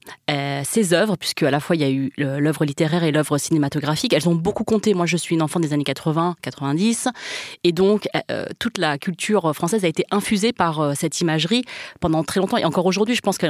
[0.65, 4.13] ces œuvres, puisque à la fois il y a eu l'œuvre littéraire et l'œuvre cinématographique,
[4.13, 4.95] elles ont beaucoup compté.
[4.95, 7.09] Moi, je suis une enfant des années 80, 90,
[7.65, 8.09] et donc
[8.59, 11.65] toute la culture française a été infusée par cette imagerie
[12.01, 12.57] pendant très longtemps.
[12.57, 13.47] Et encore aujourd'hui, je pense que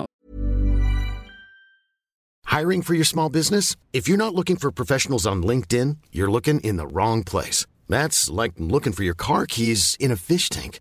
[2.49, 3.75] Hiring for your small business?
[3.93, 7.67] If you're not looking for professionals on LinkedIn, you're looking in the wrong place.
[7.89, 10.81] That's like looking for your car keys in a fish tank.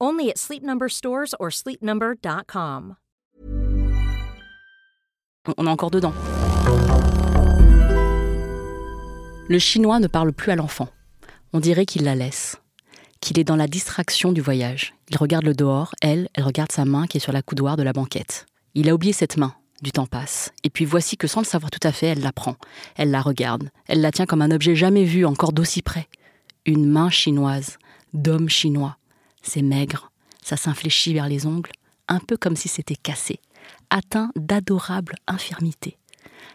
[0.00, 2.96] Only at Sleep Number stores or sleepnumber.com.
[5.56, 6.12] On est encore dedans.
[9.48, 10.88] Le chinois ne parle plus à l'enfant.
[11.52, 12.56] On dirait qu'il la laisse,
[13.20, 14.94] qu'il est dans la distraction du voyage.
[15.08, 17.82] Il regarde le dehors, elle, elle regarde sa main qui est sur la coudoir de
[17.82, 18.46] la banquette.
[18.74, 19.54] Il a oublié cette main.
[19.80, 20.52] Du temps passe.
[20.64, 22.56] Et puis voici que sans le savoir tout à fait, elle la prend.
[22.96, 23.70] Elle la regarde.
[23.86, 26.08] Elle la tient comme un objet jamais vu, encore d'aussi près.
[26.66, 27.78] Une main chinoise,
[28.12, 28.96] d'homme chinois.
[29.48, 30.12] C'est maigre,
[30.44, 31.72] ça s'infléchit vers les ongles,
[32.06, 33.40] un peu comme si c'était cassé,
[33.88, 35.96] atteint d'adorable infirmité.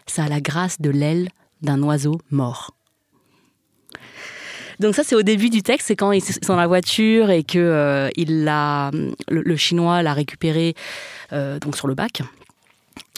[0.06, 1.28] Ça a la grâce de l'aile
[1.60, 2.76] d'un oiseau mort.
[4.78, 7.42] Donc ça, c'est au début du texte, c'est quand ils sont dans la voiture et
[7.42, 10.76] que euh, il le, chinois l'a récupéré
[11.32, 12.22] euh, donc sur le bac.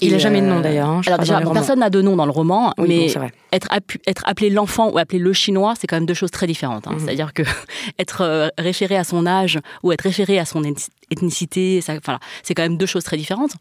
[0.03, 0.91] Il n'a jamais de nom euh, d'ailleurs.
[0.91, 3.15] Hein, alors déjà, personne n'a de nom dans le roman, mais
[3.53, 3.69] être,
[4.07, 6.87] être appelé l'enfant ou appelé le chinois, c'est quand même deux choses très différentes.
[6.87, 6.93] Hein.
[6.93, 7.01] Mhm.
[7.01, 7.43] C'est-à-dire que
[7.99, 10.63] être référé à son âge ou être référé à son
[11.11, 13.53] ethnicité, ça, voilà, c'est quand même deux choses très différentes.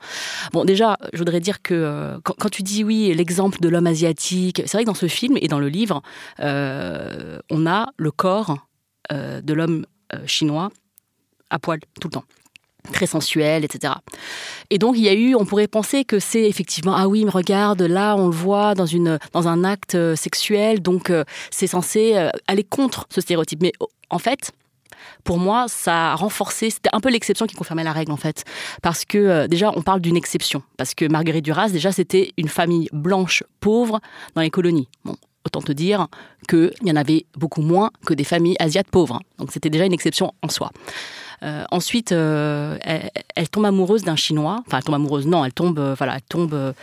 [0.51, 4.61] Bon, déjà, je voudrais dire que quand, quand, tu dis oui, l'exemple de l'homme asiatique,
[4.65, 6.01] c'est vrai que dans ce film et dans le livre,
[6.39, 8.57] on a le corps
[9.09, 9.85] de l'homme
[10.25, 10.69] chinois
[11.49, 12.25] à poil tout le temps
[12.91, 13.93] très sensuel, etc.
[14.69, 17.31] Et donc il y a eu, on pourrait penser que c'est effectivement ah oui, mais
[17.31, 21.67] regarde, là on le voit dans une dans un acte euh, sexuel, donc euh, c'est
[21.67, 23.61] censé euh, aller contre ce stéréotype.
[23.61, 23.73] Mais
[24.09, 24.51] en fait,
[25.23, 28.43] pour moi, ça a renforcé, c'était un peu l'exception qui confirmait la règle en fait.
[28.81, 30.63] Parce que déjà, on parle d'une exception.
[30.77, 33.99] Parce que Marguerite Duras, déjà, c'était une famille blanche pauvre
[34.35, 34.87] dans les colonies.
[35.03, 36.07] Bon, autant te dire
[36.49, 39.19] qu'il y en avait beaucoup moins que des familles asiates pauvres.
[39.37, 40.71] Donc c'était déjà une exception en soi.
[41.45, 42.77] Euh, ensuite, euh,
[43.35, 44.63] elle, tombe amoureuse d'un Chinois.
[44.65, 45.27] Enfin, elle tombe amoureuse.
[45.27, 45.77] Non, elle tombe.
[45.77, 46.73] Euh, voilà, elle tombe.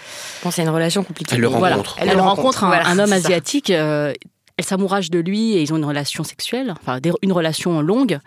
[0.51, 1.35] c'est une relation compliquée.
[1.35, 1.96] Elle le rencontre.
[1.98, 3.70] Elle, rencontre, un, homme asiatique.
[3.70, 4.14] elle
[4.61, 8.20] s'amourage de lui et ils ont une relation sexuelle, enfin une relation longue.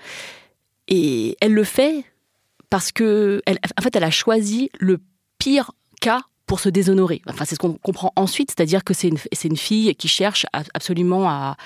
[0.88, 2.04] Et elle le fait
[2.70, 5.00] parce que, elle, en fait, elle a choisi le
[5.40, 5.72] pire
[6.02, 7.22] cas pour se déshonorer.
[7.28, 11.30] Enfin, c'est ce qu'on comprend ensuite, c'est-à-dire que c'est une, une fille qui cherche absolument
[11.30, 11.58] à,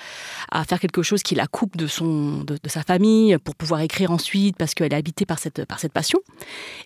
[0.52, 4.12] à, faire quelque chose qui la coupe de, son, de, sa famille pour pouvoir écrire
[4.12, 6.20] ensuite parce qu'elle est habitée par cette, par cette passion.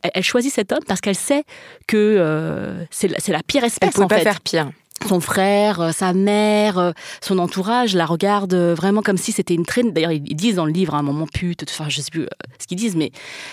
[0.02, 1.44] Elle, choisit cet homme parce qu'elle sait
[1.88, 3.92] que euh, c'est, la, pire espèce.
[3.96, 4.72] Elle ne peut pas faire pire
[5.08, 9.66] son frère, euh, sa mère, euh, son entourage la regardent vraiment comme si c'était une
[9.66, 9.92] traîne.
[9.92, 12.28] D'ailleurs, ils disent dans le livre à un moment pute, enfin, je sais plus
[12.58, 13.12] ce qu'ils disent, mais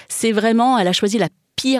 [0.08, 1.28] c'est vraiment, elle a choisi la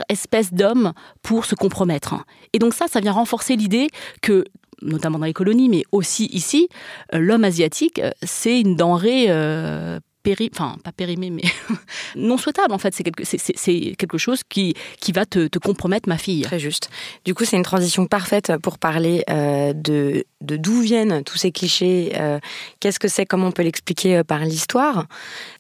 [0.09, 2.17] espèce d'homme pour se compromettre.
[2.53, 3.89] Et donc ça, ça vient renforcer l'idée
[4.23, 4.45] que
[4.83, 6.69] notamment dans les colonies, mais aussi ici,
[7.15, 11.43] euh, l'homme asiatique, euh, c'est une denrée euh, péri, enfin pas périmée, mais
[12.17, 12.95] non souhaitable en fait.
[12.95, 16.43] C'est quelque, c'est, quelque chose qui, qui va te, compromettre, ma fille.
[16.43, 16.91] Très juste.
[17.25, 21.53] Du coup, c'est une transition parfaite pour parler euh, de, de d'où viennent tous ces
[21.53, 22.39] clichés, euh,
[22.81, 25.07] qu'est-ce que c'est, comment on peut l'expliquer euh, par l'histoire,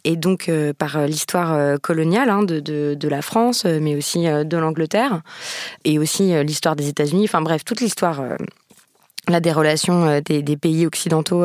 [0.04, 5.22] et donc par l'histoire coloniale hein, de, de, la France, mais aussi de l'Angleterre,
[5.84, 8.22] et aussi l'histoire des États-Unis, enfin bref, toute l'histoire
[9.28, 11.44] là, des relations des, pays occidentaux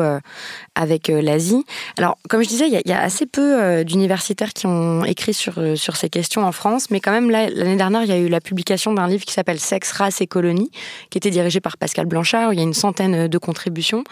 [0.76, 1.64] avec euh, l'Asie.
[1.96, 5.96] Alors, comme je disais, il y, a assez peu d'universitaires qui ont écrit sur, sur
[5.96, 8.92] ces questions en France, mais quand même, l'année dernière, il y a eu la publication
[8.92, 10.70] d'un livre qui s'appelle Sexe, race et colonie,
[11.10, 14.04] qui était dirigé par Pascal Blanchard, où il y a une centaine de contributions.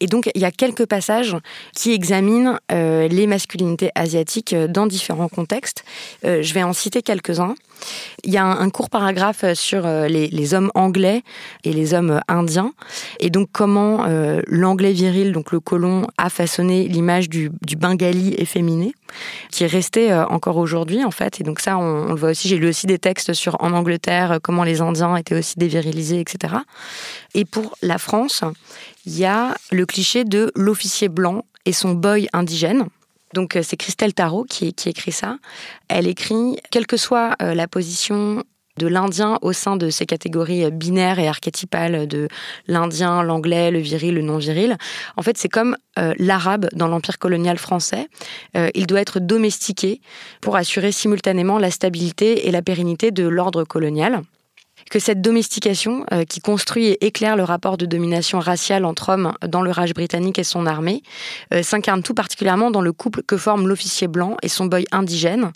[0.00, 1.36] Et donc, il y a quelques passages
[1.76, 5.84] qui examinent les masculinités asiatiques dans différents contextes.
[6.24, 7.54] je vais en citer quelques-uns.
[8.24, 11.22] Il y a un, court paragraphe sur les, hommes anglais
[11.64, 12.72] et les hommes indiens
[13.18, 18.92] et donc comment euh, l'anglais viril, donc le colon, a façonné l'image du, bengali efféminé,
[19.50, 21.40] qui est resté euh, encore aujourd'hui en fait.
[21.40, 22.48] Et donc ça, on, le voit aussi.
[22.48, 26.20] J'ai lu aussi des textes sur en Angleterre, euh, comment les Indiens étaient aussi dévirilisés,
[26.20, 26.54] etc.
[27.34, 28.44] Et pour la France,
[29.06, 32.86] il y a le cliché de l'officier blanc et son boy indigène.
[33.32, 35.36] Donc c'est Christelle Tarot qui, écrit ça.
[35.88, 38.42] Elle écrit, quelle que soit la position
[38.80, 42.28] de l'indien au sein de ces catégories binaires et archétypales de
[42.66, 44.78] l'indien, l'anglais, le viril, le non viril.
[45.18, 48.08] En fait, c'est comme euh, l'arabe dans l'empire colonial français.
[48.56, 50.00] Euh, il doit être domestiqué
[50.40, 54.22] pour assurer simultanément la stabilité et la pérennité de l'ordre colonial
[54.90, 59.32] que cette domestication euh, qui construit et éclaire le rapport de domination raciale entre hommes
[59.46, 61.02] dans le Raj britannique et son armée
[61.54, 65.52] euh, s'incarne tout particulièrement dans le couple que forment l'officier blanc et son boy indigène.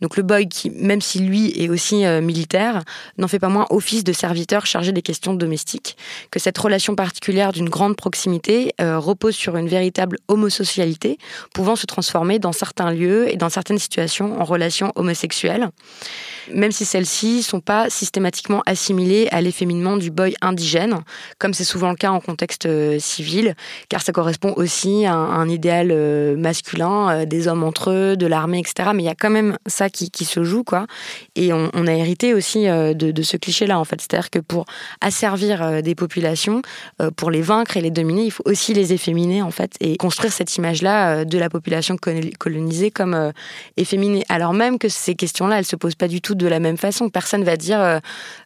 [0.00, 2.82] Donc le boy qui, même si lui est aussi euh, militaire,
[3.18, 5.96] n'en fait pas moins office de serviteur chargé des questions domestiques.
[6.30, 11.18] Que cette relation particulière d'une grande proximité repose sur une véritable homosocialité,
[11.52, 15.68] pouvant se transformer dans certains lieux et dans certaines situations en relations homosexuelles,
[16.52, 21.00] même si celles-ci sont pas systématiquement assimilé à l'efféminement du boy indigène,
[21.40, 23.56] comme c'est souvent le cas en contexte euh, civil,
[23.88, 28.26] car ça correspond aussi à un, idéal euh, masculin, euh, des hommes entre eux, de
[28.26, 28.90] l'armée, etc.
[28.94, 30.86] Mais il y a quand même ça qui, se joue, quoi.
[31.34, 34.00] Et on, a hérité aussi de, ce cliché-là, en fait.
[34.00, 34.66] C'est-à-dire que pour
[35.00, 36.62] asservir des populations,
[37.16, 40.32] pour les vaincre et les dominer, il faut aussi les efféminer, en fait, et construire
[40.32, 41.96] cette image-là de la population
[42.38, 43.32] colonisée comme
[43.76, 44.24] efféminée.
[44.28, 47.08] Alors même que ces questions-là, elles se posent pas du tout de la même façon.
[47.08, 48.00] Personne va dire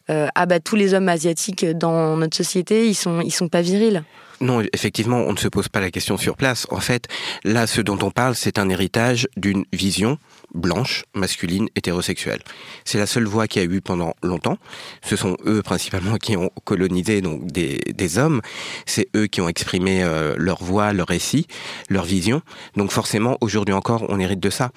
[0.09, 3.61] euh, ah bah tous les hommes asiatiques dans notre société, ils sont ils sont pas
[3.61, 4.03] virils.
[4.41, 6.67] Non, effectivement, on ne se pose pas la question sur place.
[6.69, 7.07] En fait,
[7.45, 10.17] là, ce dont on parle, c'est un héritage d'une vision
[10.53, 12.41] blanche, masculine, hétérosexuelle.
[12.83, 14.57] C'est la seule voix qu'il y a eu pendant longtemps.
[15.01, 18.41] Ce sont eux principalement qui ont colonisé donc des, des hommes.
[18.85, 21.47] C'est eux qui ont exprimé euh, leur voix, leur récit,
[21.89, 22.41] leur vision.
[22.75, 24.71] Donc forcément, aujourd'hui encore, on hérite de ça.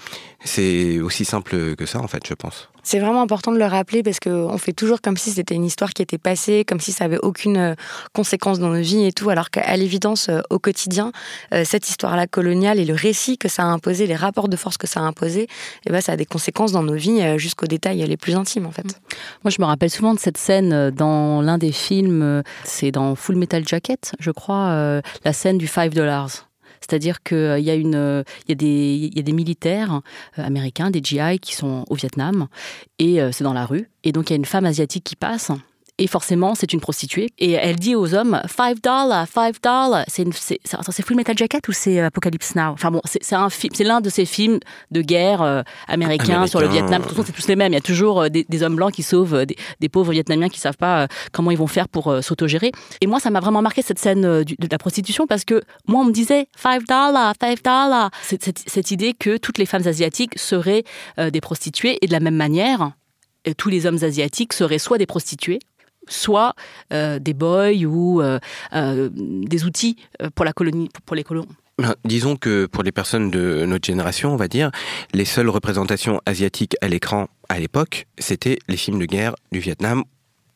[0.45, 2.69] C'est aussi simple que ça, en fait, je pense.
[2.87, 5.91] C'est vraiment important de le rappeler parce qu'on fait toujours comme si c'était une histoire
[5.91, 7.75] qui était passée, comme si ça avait aucune euh,
[8.13, 11.11] conséquence dans nos vies et tout, alors qu'à l'évidence, euh, au quotidien,
[11.53, 14.77] euh, cette histoire-là coloniale et le récit que ça a imposé, les rapports de force
[14.77, 15.49] que ça a imposé,
[15.85, 18.71] eh ben, ça a des conséquences dans nos vies jusqu'aux détails les plus intimes, en
[18.71, 19.01] fait.
[19.43, 23.35] Moi, je me rappelle souvent de cette scène dans l'un des films, c'est dans Full
[23.35, 26.47] Metal Jacket, je crois, la scène du 5 dollars.
[26.89, 30.01] C'est-à-dire qu'il euh, y, a euh, y, des, y a des militaires
[30.39, 32.47] euh, américains, des GI, qui sont au Vietnam,
[32.99, 33.89] et c'est dans la rue.
[34.05, 35.51] Et donc il y a une femme asiatique qui passe,
[35.99, 37.31] et forcément, c'est une prostituée.
[37.39, 40.05] Et elle dit aux hommes, 5 dollars, 5 dollars.
[40.09, 42.73] C'est, c'est, c'est Full Metal Jacket ou c'est Apocalypse Now?
[42.73, 46.61] Enfin bon, c'est, un film, c'est l'un de ces films de guerre euh, américains sur
[46.61, 47.01] le Vietnam.
[47.01, 47.73] De toute façon, c'est tous les mêmes.
[47.73, 50.61] Il y a toujours euh, des, hommes blancs qui sauvent euh, des, pauvres Vietnamiens qui
[50.61, 52.73] savent pas comment ils vont faire pour s'autogérer.
[53.01, 56.05] Et moi, ça m'a vraiment marqué cette scène de, la prostitution parce que moi, on
[56.05, 58.11] me disait 5 dollars, 5 dollars.
[58.23, 60.85] Cette, cette, idée que toutes les femmes asiatiques seraient
[61.19, 62.93] des prostituées et de la même manière,
[63.57, 65.61] tous les hommes asiatiques seraient soit des prostituées
[66.09, 66.55] soit
[66.93, 68.39] euh, des boys ou euh,
[68.75, 69.97] euh, des outils
[70.35, 71.47] pour la colonie, pour les colons.
[71.79, 74.71] Ben, disons que pour les personnes de notre génération, on va dire,
[75.13, 80.05] les seules représentations asiatiques à l'écran à l'époque, c'était les films de guerre du Vietnam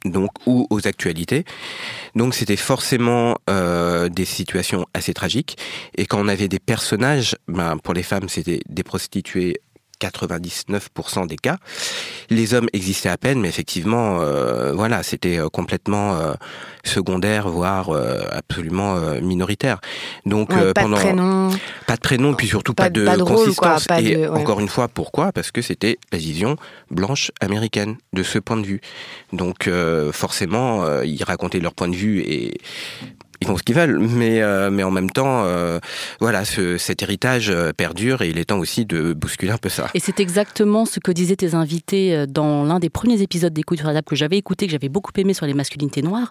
[0.07, 1.45] donc ou aux actualités.
[2.15, 5.59] Donc c'était forcément des situations assez tragiques.
[5.95, 9.61] Et quand on avait des personnages, ben, pour les femmes c'était des prostituées
[10.01, 11.59] 99% des cas.
[12.31, 16.35] Les hommes existaient à peine, mais effectivement, euh, voilà, c'était euh, complètement euh,
[16.85, 17.91] secondaire, voire
[18.33, 19.81] absolument minoritaire.
[20.25, 21.51] Donc pas pendant de prénom,
[21.87, 23.87] pas de prénom, puis surtout pas, de, consistance.
[24.01, 25.33] et encore une fois, pourquoi?
[25.33, 26.57] Parce que c'était la vision
[26.91, 28.81] blanche américaine de ce point de vue.
[29.33, 29.69] Donc
[30.13, 32.59] forcément, ils racontaient leur point de vue et
[33.41, 35.79] ils font ce qu'ils veulent, mais euh, en même temps, euh,
[36.21, 39.71] voilà, ce, cet héritage euh, perdure et il est temps aussi de bousculer un peu
[39.71, 39.89] ça.
[39.95, 44.03] Et c'est exactement ce que disaient tes invités dans l'un des premiers épisodes d'Écoute table
[44.03, 46.31] que j'avais écouté, que j'avais beaucoup aimé sur les masculinités noires.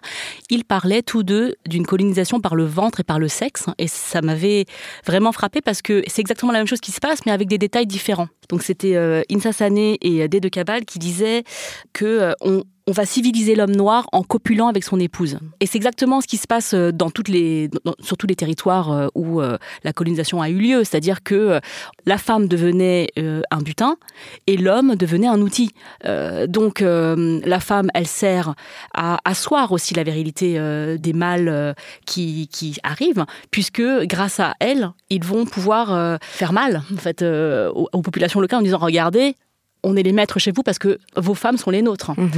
[0.50, 4.22] Ils parlaient tous deux d'une colonisation par le ventre et par le sexe, et ça
[4.22, 4.66] m'avait
[5.04, 7.58] vraiment frappé parce que c'est exactement la même chose qui se passe, mais avec des
[7.58, 8.28] détails différents.
[8.48, 8.96] Donc c'était
[9.30, 11.44] Insa Sané et Dé de Cabal qui disaient
[11.92, 15.38] que on on va civiliser l'homme noir en copulant avec son épouse.
[15.60, 18.90] Et c'est exactement ce qui se passe euh, dans toutes les, sur tous les territoires
[18.90, 20.82] euh, où euh, la colonisation a eu lieu.
[20.82, 21.60] C'est-à-dire que
[22.04, 23.96] la femme devenait un butin
[24.48, 25.70] et l'homme devenait un outil.
[26.48, 28.54] donc la femme, elle sert
[28.94, 30.58] à asseoir aussi la virilité
[30.98, 31.74] des mâles
[32.06, 32.48] qui,
[32.82, 38.40] arrivent, puisque grâce à elle, ils vont pouvoir faire mal en fait, aux, aux populations
[38.40, 39.36] locales en disant regardez,
[39.82, 42.12] on est les maîtres chez vous parce que vos femmes sont les nôtres.
[42.18, 42.30] Mhm.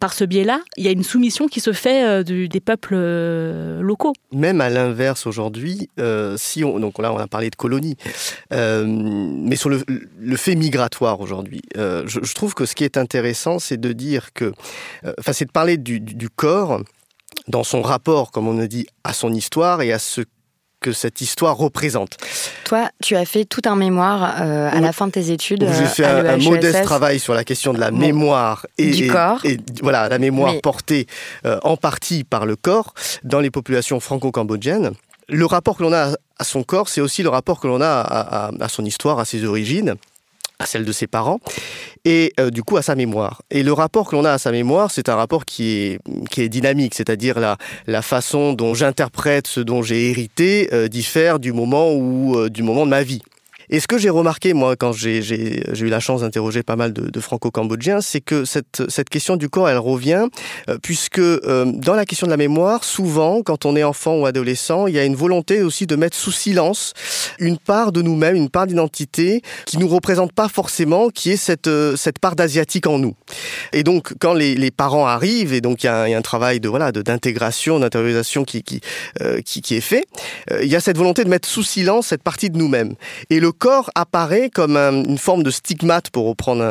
[0.00, 3.80] Par ce biais-là, il y a une soumission qui se fait euh, des peuples euh,
[3.80, 4.12] locaux.
[4.32, 7.96] Même à l'inverse aujourd'hui, euh, si on, donc là on a parlé de colonies,
[8.50, 13.92] mais sur le, fait migratoire aujourd'hui, je, trouve que ce qui est intéressant, c'est de
[13.92, 14.52] dire que,
[15.18, 16.80] enfin, c'est de parler du, du corps
[17.48, 20.22] dans son rapport, comme on a dit, à son histoire et à ce
[20.82, 22.18] que cette histoire représente.
[22.64, 25.66] Toi, tu as fait tout un mémoire euh, à la fin de tes études.
[25.78, 29.40] J'ai fait un, modeste travail sur la question de la mémoire et, du corps.
[29.44, 31.06] Et, voilà, la mémoire portée
[31.46, 32.92] euh, en partie par le corps
[33.24, 34.92] dans les populations franco-cambodgiennes.
[35.28, 38.50] Le rapport que l'on a à son corps, c'est aussi le rapport que l'on a
[38.60, 39.94] à, son histoire, à ses origines
[40.62, 41.40] à celle de ses parents
[42.04, 43.42] et euh, du coup à sa mémoire.
[43.50, 45.98] Et le rapport que l'on a à sa mémoire, c'est un rapport qui est,
[46.30, 51.38] qui est dynamique, c'est-à-dire la, la façon dont j'interprète ce dont j'ai hérité euh, diffère
[51.38, 53.22] du moment ou euh, du moment de ma vie.
[53.72, 57.08] Et ce que j'ai remarqué, moi, quand j'ai eu la chance d'interroger pas mal de,
[57.08, 60.26] de franco-cambodgiens, c'est que cette, question du corps, elle revient,
[60.68, 64.26] euh, puisque euh, dans la question de la mémoire, souvent, quand on est enfant ou
[64.26, 66.92] adolescent, il y a une volonté aussi de mettre sous silence
[67.38, 71.66] une part de nous-mêmes, une part d'identité qui nous représente pas forcément, qui est cette,
[71.66, 73.14] euh, cette part d'asiatique en nous.
[73.72, 76.92] Et donc, quand les, parents arrivent, et donc il y a un, travail de voilà
[76.92, 78.80] d'intégration, d'intériorisation qui qui,
[79.44, 80.04] qui, qui est fait,
[80.60, 82.94] il y a cette volonté de mettre sous silence cette partie de nous-mêmes.
[83.30, 86.64] Et le corps apparaît comme une forme de stigmate, pour reprendre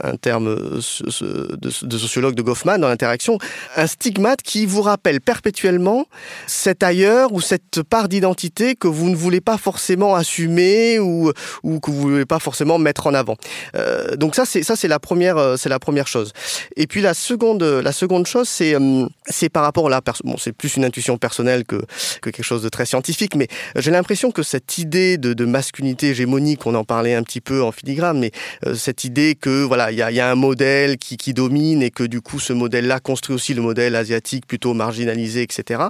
[0.00, 3.36] un, terme de, sociologue de Goffman dans l'interaction,
[3.76, 6.06] un stigmate qui vous rappelle perpétuellement
[6.46, 11.32] cet ailleurs ou cette part d'identité que vous ne voulez pas forcément assumer ou,
[11.64, 13.36] que vous ne voulez pas forcément mettre en avant.
[13.74, 16.32] Euh, donc ça, c'est ça, c'est la première, euh, c'est la première chose.
[16.76, 20.36] Et puis la seconde, la seconde chose, c'est euh, c'est par rapport à la bon,
[20.38, 21.82] c'est plus une intuition personnelle que
[22.22, 25.87] que quelque chose de très scientifique, mais j'ai l'impression que cette idée de, de masculinité
[26.02, 28.30] hégémonique, on en parlait un petit peu en filigrane, mais
[28.66, 32.20] euh, cette idée que voilà, il y a, un modèle qui, domine et que du
[32.20, 35.82] coup ce modèle-là construit aussi le modèle asiatique plutôt marginalisé, etc.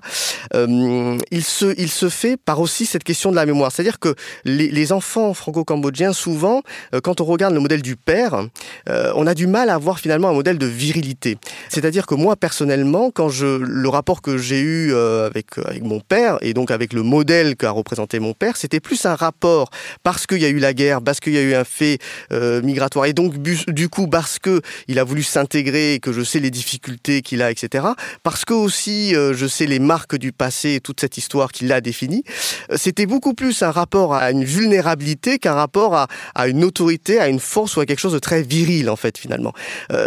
[0.54, 4.14] Euh, il se il se fait par aussi cette question de la mémoire, c'est-à-dire que
[4.44, 6.62] les, enfants franco-cambodgiens souvent,
[6.94, 8.46] euh, quand on regarde le modèle du père,
[8.86, 11.36] on a du mal à voir finalement un modèle de virilité.
[11.68, 16.38] C'est-à-dire que moi personnellement, quand je le rapport que j'ai eu avec avec mon père
[16.40, 19.70] et donc avec le modèle qu'a représenté mon père, c'était plus un rapport
[20.02, 21.98] parce qu'il y a eu la guerre, parce qu'il y a eu un fait
[22.32, 26.22] euh, migratoire, et donc du coup parce que il a voulu s'intégrer et que je
[26.22, 27.86] sais les difficultés qu'il a, etc.
[28.22, 31.80] Parce que aussi euh, je sais les marques du passé toute cette histoire qu'il a
[31.80, 32.24] définie.
[32.70, 37.28] Euh, c'était beaucoup plus un rapport à une vulnérabilité qu'un rapport à, une autorité, à
[37.28, 39.52] une force ou à quelque chose de très viril en fait finalement.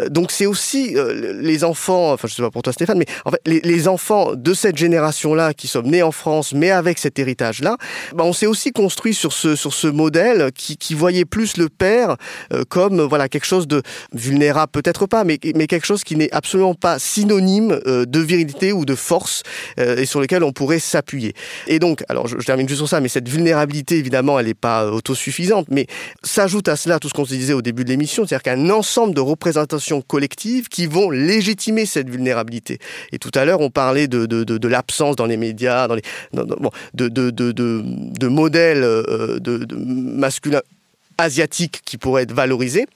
[0.10, 0.96] donc c'est aussi
[1.42, 4.54] les enfants, enfin je sais pas pour toi Stéphane, mais en fait les, enfants de
[4.54, 7.78] cette génération-là qui sont nés en France, mais avec cet héritage-là,
[8.14, 12.18] bah, on s'est aussi construit sur ce sur ce modèle qui, voyait plus le père
[12.52, 13.82] euh, comme voilà quelque chose de
[14.14, 18.74] vulnérable, peut-être pas, mais, mais quelque chose qui n'est absolument pas synonyme euh, de virilité
[18.74, 19.44] ou de force
[19.80, 21.34] euh, et sur lequel on pourrait s'appuyer.
[21.68, 24.92] Et donc, alors je, termine juste sur ça, mais cette vulnérabilité, évidemment, elle n'est pas
[24.92, 25.88] autosuffisante, mais
[26.24, 29.14] s'ajoute à cela tout ce qu'on se disait au début de l'émission, c'est-à-dire qu'un ensemble
[29.14, 32.80] de représentations collectives qui vont légitimer cette vulnérabilité.
[33.12, 36.04] Et tout à l'heure, on parlait de, de, l'absence dans les médias, dans les,
[36.34, 38.86] bon, de, de, de, modèles
[39.58, 40.62] de, masculin
[41.18, 42.88] asiatique qui pourrait être valorisé,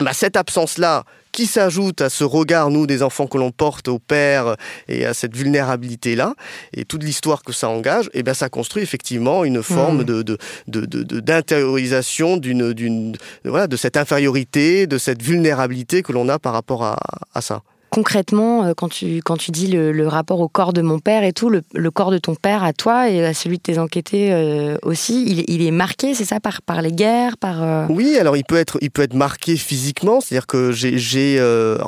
[0.00, 3.98] bah, cette absence-là qui s'ajoute à ce regard, nous, des enfants que l'on porte au
[3.98, 4.56] père
[4.88, 6.34] et à cette vulnérabilité-là,
[6.74, 10.22] et toute l'histoire que ça engage, et eh bien ça construit effectivement une forme mmh.
[10.24, 16.52] de, d'intériorisation d'une, d'une, voilà, de cette infériorité, de cette vulnérabilité que l'on a par
[16.52, 16.98] rapport à,
[17.34, 20.98] à ça concrètement, euh, quand tu, quand tu dis le, rapport au corps de mon
[20.98, 23.78] père et tout, le, corps de ton père à toi et à celui de tes
[23.78, 28.16] enquêtés euh, aussi, il, est marqué, c'est ça, par, par les guerres par, euh Oui,
[28.18, 30.98] alors il peut être, il peut être marqué physiquement, c'est-à-dire que j'ai.
[30.98, 31.40] j'ai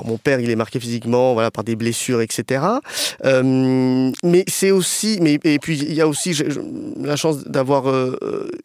[0.05, 2.65] mon père, il est marqué physiquement voilà, par des blessures, etc.
[3.25, 5.19] mais c'est aussi.
[5.21, 6.37] Mais, et puis il y a aussi
[7.01, 7.85] la chance d'avoir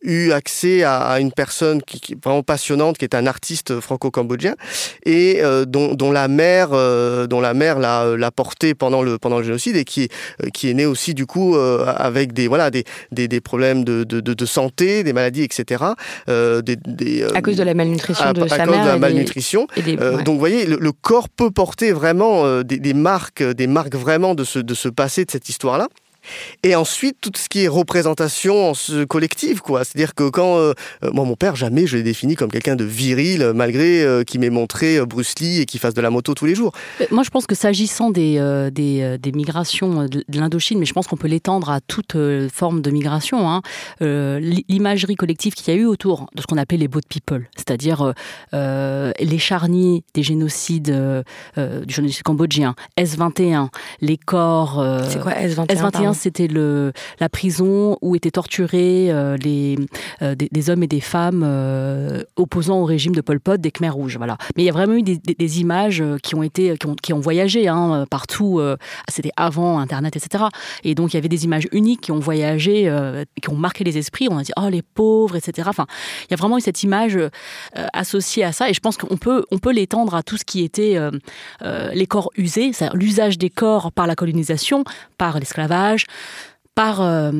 [0.01, 4.55] eu accès à, une personne qui, qui, est vraiment passionnante, qui est un artiste franco-cambodgien
[5.05, 6.71] et dont, dont, la mère
[7.27, 10.09] dont la mère l'a, l'a porté pendant le, pendant le génocide et qui,
[10.43, 13.83] euh, qui est né aussi du coup euh, avec des, voilà, des, des, des problèmes
[13.83, 15.83] de, de, de, santé, des maladies, etc.
[16.29, 18.85] Euh, des, à cause de la malnutrition à, de à sa cause mère.
[18.85, 19.67] de la malnutrition.
[19.77, 24.43] Donc vous voyez, le, corps peut porter vraiment des, des, marques, des marques vraiment de
[24.43, 25.87] ce, de ce passé, de cette histoire-là.
[26.63, 28.73] Et ensuite, tout ce qui est représentation
[29.07, 29.83] collective, quoi.
[29.83, 30.73] C'est-à-dire que quand, euh,
[31.03, 34.39] euh, moi, mon père, jamais je l'ai défini comme quelqu'un de viril, malgré euh, qu'il
[34.39, 36.71] m'ait montré Bruce Lee et qu'il fasse de la moto tous les jours.
[37.11, 38.39] Moi, je pense que s'agissant des,
[38.71, 42.17] des, des, migrations de l'Indochine, mais je pense qu'on peut l'étendre à toute
[42.51, 43.61] forme de migration, hein,
[43.99, 48.13] l'imagerie collective qu'il y a eu autour de ce qu'on appelait les boat people, c'est-à-dire
[48.53, 50.95] les charniers des génocides,
[51.57, 53.69] du génocide cambodgien, S21,
[54.01, 54.83] les corps.
[55.09, 59.77] C'est quoi S21 S21, c'était le, la prison où étaient torturés euh, les,
[60.21, 63.93] euh, des, hommes et des femmes euh, opposant au régime de Pol Pot, des Khmers
[63.93, 64.17] rouges.
[64.17, 64.37] Voilà.
[64.55, 67.19] Mais il y a vraiment eu des, images qui ont été, qui ont, qui ont
[67.19, 68.59] voyagé hein, partout.
[69.09, 70.45] c'était avant Internet, etc.
[70.83, 72.93] Et donc il y avait des images uniques qui ont voyagé,
[73.41, 74.27] qui ont marqué les esprits.
[74.29, 75.67] On a dit oh les pauvres, etc.
[75.69, 75.85] Enfin,
[76.23, 77.17] il y a vraiment eu cette image
[77.93, 78.69] associée à ça.
[78.69, 80.99] Et je pense qu'on peut, on peut l'étendre à tout ce qui était
[81.63, 84.83] les corps usés, l'usage des corps par la colonisation,
[85.17, 86.05] par l'esclavage,
[86.75, 87.31] par euh,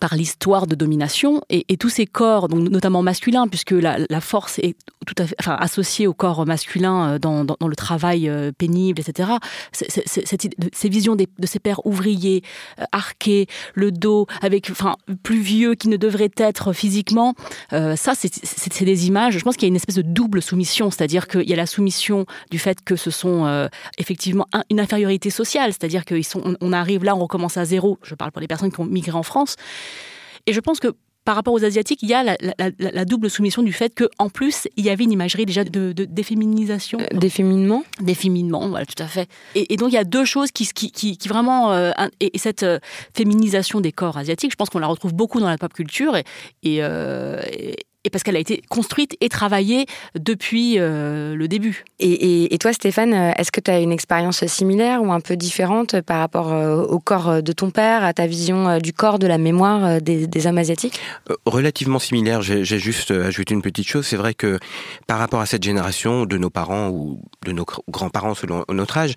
[0.00, 4.74] par l'histoire de domination et, tous ces corps, donc notamment masculins, puisque la, force est
[5.06, 9.30] tout à fait associée au corps masculin euh, dans, le travail euh, pénible, etc.
[9.72, 12.42] ces visions de ces pères ouvriers,
[12.80, 14.70] euh, arqués, le dos, avec,
[15.22, 17.34] plus vieux qui ne devraient être physiquement,
[17.70, 19.38] ça, c'est des images.
[19.38, 21.66] Je pense qu'il y a une espèce de double soumission, c'est-à-dire qu'il y a la
[21.66, 23.68] soumission du fait que ce sont
[23.98, 27.98] effectivement une infériorité sociale, c'est-à-dire qu'on on arrive là, on recommence à zéro.
[28.02, 29.56] Je parle pour les personnes qui ont migré en France.
[30.46, 30.94] Et je pense que
[31.28, 34.84] par rapport aux Asiatiques, il y a la, double soumission du fait qu'en plus, il
[34.86, 36.98] y avait une imagerie déjà de, déféminisation.
[37.00, 37.84] Euh, déféminement?
[38.00, 39.28] Déféminement, voilà, tout à fait.
[39.54, 41.74] Et, donc, il y a deux choses qui, qui, vraiment...
[41.74, 42.78] Euh, et, cette euh,
[43.14, 46.16] féminisation des corps asiatiques, je pense qu'on la retrouve beaucoup dans la pop culture.
[46.16, 46.24] Et,
[46.62, 46.80] et,
[48.04, 51.84] et parce qu'elle a été construite et travaillée depuis euh, le début.
[51.98, 56.00] Et, toi, Stéphane, euh, est-ce que tu as une expérience similaire ou un peu différente
[56.02, 59.38] par rapport euh, au corps de ton père, à ta vision du corps, de la
[59.38, 61.00] mémoire des, hommes asiatiques?
[61.44, 62.40] Relativement similaire.
[62.42, 64.06] J'ai juste ajouté une petite chose.
[64.06, 64.58] C'est vrai que
[65.06, 69.14] par rapport à cette génération de nos parents ou de nos grands-parents selon notre âge,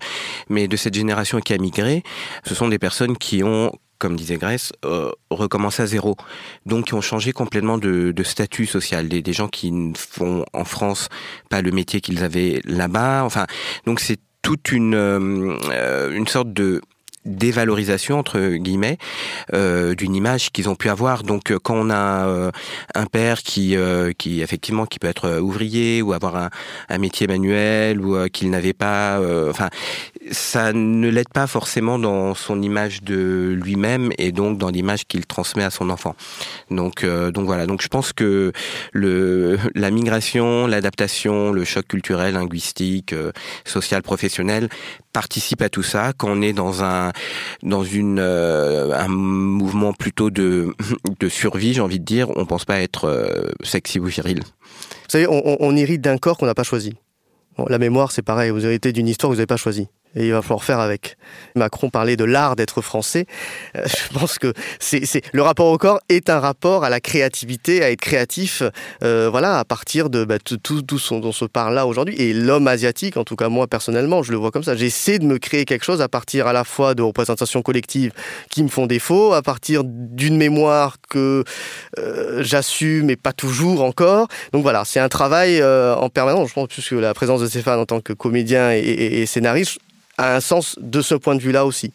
[0.48, 2.02] mais de cette génération qui a migré,
[2.44, 3.72] ce sont des personnes qui ont
[4.02, 6.16] comme disait Grèce, euh, recommencer à zéro.
[6.66, 9.08] Donc, qui ont changé complètement de, statut social.
[9.08, 11.08] Des, gens qui ne font en France
[11.48, 13.22] pas le métier qu'ils avaient là-bas.
[13.24, 13.46] Enfin,
[13.86, 16.80] donc c'est toute une, euh, une sorte de
[17.24, 18.98] dévalorisation entre guillemets
[19.54, 21.22] euh, d'une image qu'ils ont pu avoir.
[21.22, 22.50] Donc euh, quand on a euh,
[22.94, 23.76] un père qui
[24.18, 26.50] qui effectivement qui peut être ouvrier ou avoir un,
[26.88, 29.68] un métier manuel ou qu'il n'avait pas, enfin
[30.30, 35.26] ça ne l'aide pas forcément dans son image de lui-même et donc dans l'image qu'il
[35.26, 36.14] transmet à son enfant.
[36.70, 37.66] Donc donc voilà.
[37.66, 38.52] Donc je pense que
[38.92, 43.14] le la migration, l'adaptation, le choc culturel, linguistique,
[43.64, 44.68] social, professionnel
[45.12, 46.12] participe à tout ça.
[46.16, 47.12] Quand on est dans un
[47.62, 50.74] dans une euh, un mouvement plutôt de
[51.20, 54.40] de survie, j'ai envie de dire, on pense pas être euh, sexy ou viril.
[54.40, 56.94] Vous savez, on, on hérite d'un corps qu'on n'a pas choisi.
[57.68, 58.50] la mémoire, c'est pareil.
[58.50, 61.16] Vous héritez d'une histoire que vous n'avez pas choisie et il va falloir faire avec.
[61.56, 63.26] Macron parlait de l'art d'être français.
[63.76, 64.52] Euh, je pense que
[65.32, 68.62] le rapport au corps est un rapport à la créativité, à être créatif,
[69.02, 72.14] euh, voilà, à partir de bah, tout, tout, ce dont on se parle là aujourd'hui.
[72.16, 74.76] Et l'homme asiatique, en tout cas moi personnellement, je le vois comme ça.
[74.76, 78.12] J'essaie de me créer quelque chose à partir à la fois de représentations collectives
[78.50, 81.44] qui me font défaut, à partir d'une mémoire que
[81.98, 84.28] euh, j'assume mais pas toujours encore.
[84.52, 86.50] Donc voilà, c'est un travail en permanence.
[86.50, 89.78] Je pense que la présence de Stéphane en tant que comédien et, et scénariste
[90.18, 91.92] a un sens de ce point de vue-là aussi.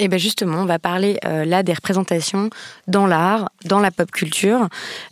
[0.00, 2.50] Et bien justement, on va parler euh, là des représentations
[2.86, 4.68] dans l'art, dans la pop culture.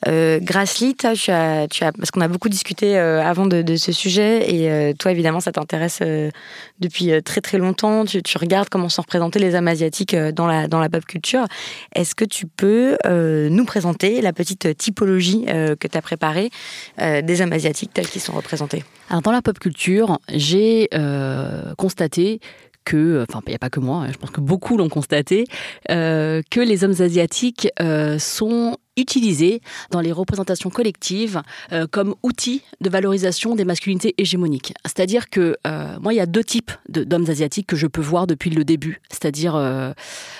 [0.07, 5.11] Euh, as, parce qu'on a beaucoup discuté euh, avant de, ce sujet, et euh, toi
[5.11, 6.01] évidemment ça t'intéresse
[6.79, 8.05] depuis très très longtemps.
[8.05, 11.47] Tu, regardes comment sont représentés les âmes asiatiques dans la, dans la pop culture.
[11.95, 16.51] Est-ce que tu peux nous présenter la petite typologie que tu as préparée
[16.99, 20.89] des âmes asiatiques telles qu'ils sont représentés Alors dans la pop culture, j'ai
[21.77, 22.41] constaté
[22.87, 25.45] que, enfin, il n'y a pas que moi, hein, je pense que beaucoup l'ont constaté,
[25.91, 29.61] euh, que les hommes asiatiques euh, sont utilisés
[29.91, 34.73] dans les représentations collectives euh, comme outils de valorisation des masculinités hégémoniques.
[34.85, 35.57] C'est-à-dire que
[36.01, 39.01] moi, il y a deux types d'hommes asiatiques que je peux voir depuis le début,
[39.11, 39.55] c'est-à-dire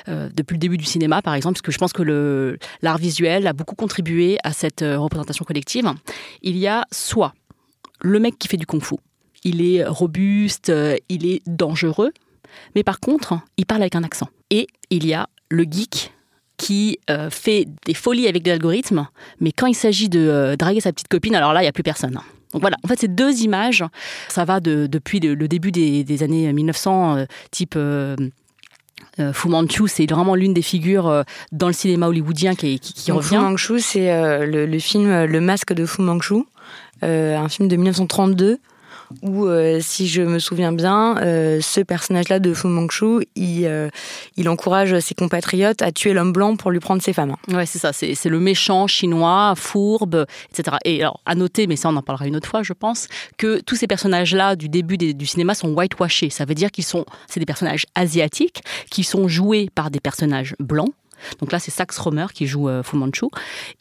[0.07, 3.53] depuis le début du cinéma, par exemple, parce que je pense que l'art visuel a
[3.53, 5.93] beaucoup contribué à cette représentation collective.
[6.43, 7.35] Il y a soit
[8.01, 8.97] le mec qui fait du kung-fu,
[9.45, 10.73] il est robuste,
[11.09, 12.13] il est dangereux,
[12.75, 14.29] mais par contre, il parle avec un accent.
[14.51, 16.13] Et il y a le geek
[16.57, 19.07] qui euh, fait des folies avec des algorithmes,
[19.41, 21.73] mais quand il s'agit de euh, draguer sa petite copine, alors là, il n'y a
[21.73, 22.19] plus personne.
[22.53, 23.85] Donc voilà, en fait, ces deux images,
[24.29, 27.79] ça va depuis le, début des, années 1900, euh, type
[29.33, 33.29] Fu Manchu, c'est vraiment l'une des figures dans le cinéma hollywoodien qui, qui, revient.
[33.29, 36.45] Fu Manchu, c'est le, film Le Masque de Fu Manchu,
[37.03, 38.59] un film de 1932
[39.23, 43.89] où, euh, si je me souviens bien, euh, ce personnage-là de Fu Manchu, il, euh,
[44.37, 47.37] il encourage ses compatriotes à tuer l'homme blanc pour lui prendre ses femmes.
[47.49, 50.77] Ouais, c'est ça, c'est le méchant chinois, fourbe, etc.
[50.85, 53.61] Et alors, à noter, mais ça on en parlera une autre fois, je pense, que
[53.61, 56.31] tous ces personnages-là du début du cinéma sont whitewashés.
[56.31, 60.55] Ça veut dire qu'ils sont, c'est des personnages asiatiques qui sont joués par des personnages
[60.59, 60.93] blancs
[61.41, 63.27] donc là, c'est Sax Romer qui joue euh, Fu Manchu.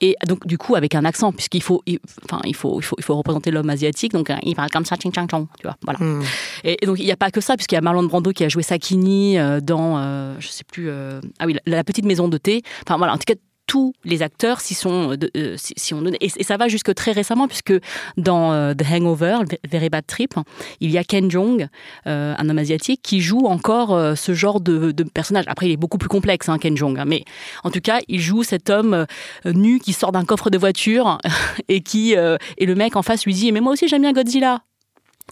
[0.02, 1.84] Et donc, du coup, avec un accent, puisqu'il faut,
[2.26, 4.12] enfin, il faut, il faut, il faut représenter l'homme asiatique.
[4.12, 5.78] Donc, euh, il parle comme ça, ching chang chong, tu vois.
[5.84, 6.00] Voilà.
[6.00, 6.24] Hmm.
[6.64, 8.50] Et, donc, il n'y a pas que ça, puisqu'il y a Marlon Brando qui a
[8.50, 9.96] joué Sakini euh, dans,
[10.40, 12.62] je sais plus, ah oui, la, petite maison de thé.
[12.86, 13.36] Enfin, voilà, en tout cas,
[13.68, 17.48] tous les acteurs s'y sont euh, euh, si, on et, ça va jusque très récemment
[17.48, 17.74] puisque
[18.18, 19.40] dans euh, The Hangover
[19.70, 20.34] Very Bad Trip
[20.80, 21.68] il y a Ken Jeong
[22.06, 25.46] un homme asiatique qui joue encore ce genre de, personnage.
[25.48, 27.24] Après il est beaucoup plus complexe hein, Ken Jeong hein, mais
[27.64, 29.06] en tout cas il joue cet homme
[29.46, 31.18] nu qui sort d'un coffre de voiture
[31.68, 34.62] et qui et le mec en face lui dit mais moi aussi j'aime bien Godzilla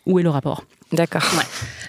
[0.06, 1.24] où est le rapport D'accord.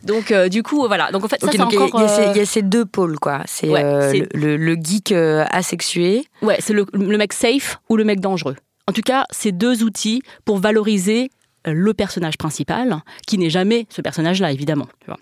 [0.03, 1.11] Donc euh, du coup voilà.
[1.13, 1.91] Donc en fait ça c'est encore.
[1.95, 3.43] Il y, a ces deux pôles quoi.
[3.47, 6.27] C'est euh, le, geek euh, asexué.
[6.41, 8.57] Ouais, c'est le, le, mec safe ou le mec dangereux.
[8.89, 11.31] En tout cas, c'est deux outils pour valoriser
[11.67, 14.87] le personnage principal, qui n'est jamais ce personnage-là évidemment.
[15.01, 15.19] Tu vois.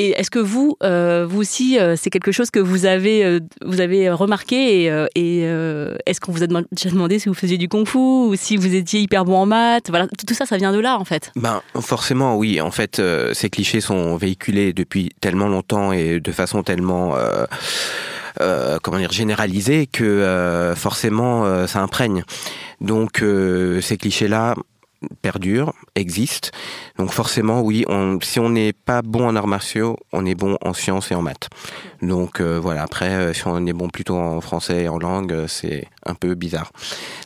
[0.00, 3.40] Et est-ce que vous, euh, vous aussi, euh, c'est quelque chose que vous avez, euh,
[3.66, 4.84] vous avez remarqué
[5.16, 5.38] Et,
[6.06, 9.00] est-ce qu'on vous a déjà demandé si vous faisiez du kung-fu ou si vous étiez
[9.00, 9.88] hyper bon en maths?
[9.88, 11.32] Voilà, tout ça, ça vient de là, en fait.
[11.34, 12.60] Ben, forcément, oui.
[12.60, 17.16] En fait, ces clichés sont véhiculés depuis tellement longtemps et de façon tellement
[18.82, 22.22] comment dire généralisée que forcément ça imprègne.
[22.80, 23.24] Donc
[23.80, 24.54] ces clichés-là,
[25.22, 26.52] perdure, existe.
[26.98, 27.84] Donc forcément, oui,
[28.22, 31.22] si on n'est pas bon en arts martiaux, on est bon en sciences et en
[31.22, 31.48] maths.
[32.02, 35.32] Donc euh, voilà, après, euh, si on est bon plutôt en français et en langue,
[35.32, 36.72] euh, c'est un peu bizarre.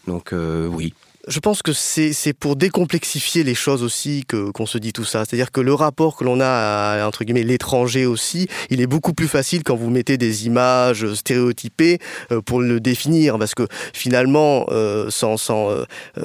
[0.06, 0.94] Donc oui,
[1.28, 5.24] je pense que c'est pour décomplexifier les choses aussi que qu'on se dit tout ça.
[5.24, 9.12] C'est-à-dire que le rapport que l'on a à, entre guillemets l'étranger aussi, il est beaucoup
[9.12, 11.98] plus facile quand vous mettez des images stéréotypées
[12.32, 15.84] euh, pour le définir, parce que finalement, euh, sans, sans euh,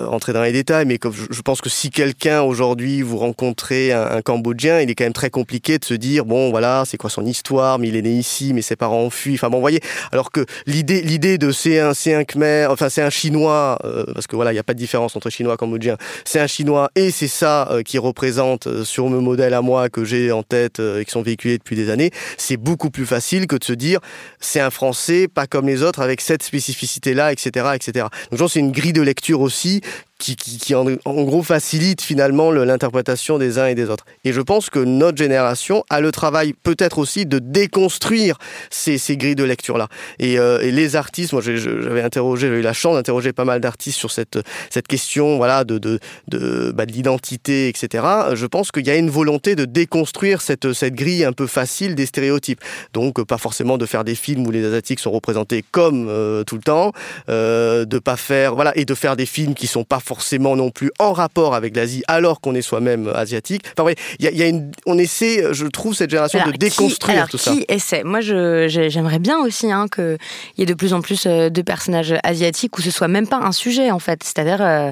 [0.09, 4.81] entrer dans les détails, mais je, pense que si quelqu'un aujourd'hui vous rencontrez un, Cambodgien,
[4.81, 7.77] il est quand même très compliqué de se dire bon voilà c'est quoi son histoire,
[7.77, 9.35] mais il est né ici, mais ses parents ont fui.
[9.35, 9.79] Enfin bon, vous voyez.
[10.11, 13.77] Alors que l'idée l'idée de c'est un c'est un Khmer, enfin c'est un chinois,
[14.13, 15.97] parce que voilà il n'y a pas de entre chinois cambodgien.
[16.25, 19.89] C'est un chinois et c'est ça euh, qui représente euh, sur mes modèles à moi
[19.89, 22.11] que j'ai en tête euh, et qui sont véhiculés depuis des années.
[22.37, 23.99] C'est beaucoup plus facile que de se dire
[24.39, 28.07] c'est un français pas comme les autres avec cette spécificité là, etc., etc.
[28.31, 29.81] Donc c'est une grille de lecture aussi
[30.17, 30.83] qui, en,
[31.23, 34.05] gros facilite finalement l'interprétation des uns et des autres.
[34.23, 38.37] Et je pense que notre génération a le travail peut-être aussi de déconstruire
[38.69, 39.87] ces, grilles de lecture-là.
[40.19, 43.97] Et, euh, les artistes, moi j'avais interrogé, j'ai eu la chance d'interroger pas mal d'artistes
[43.97, 44.39] sur cette,
[44.87, 48.03] question voilà, de, bah, de l'identité, etc.
[48.33, 52.05] Je pense qu'il y a une volonté de déconstruire cette, grille un peu facile des
[52.05, 52.61] stéréotypes.
[52.93, 56.55] Donc pas forcément de faire des films où les asiatiques sont représentés comme euh, tout
[56.55, 56.91] le temps,
[57.29, 60.71] euh, de pas faire, voilà, et de faire des films qui sont pas forcément non
[60.71, 63.63] plus en rapport avec l'Asie, alors qu'on est soi-même asiatique.
[63.77, 66.53] Enfin, ouais, y a, y a une, on essaie, je trouve, cette génération Alors, de
[66.53, 67.53] qui- déconstruire tout qui ça.
[67.67, 68.03] essaie?
[68.03, 70.17] Moi, j'aimerais bien aussi hein, qu'il
[70.57, 73.37] y ait de plus en plus euh, de personnages asiatiques où ce soit même pas
[73.37, 74.23] un sujet, en fait.
[74.23, 74.91] C'est-à-dire, euh,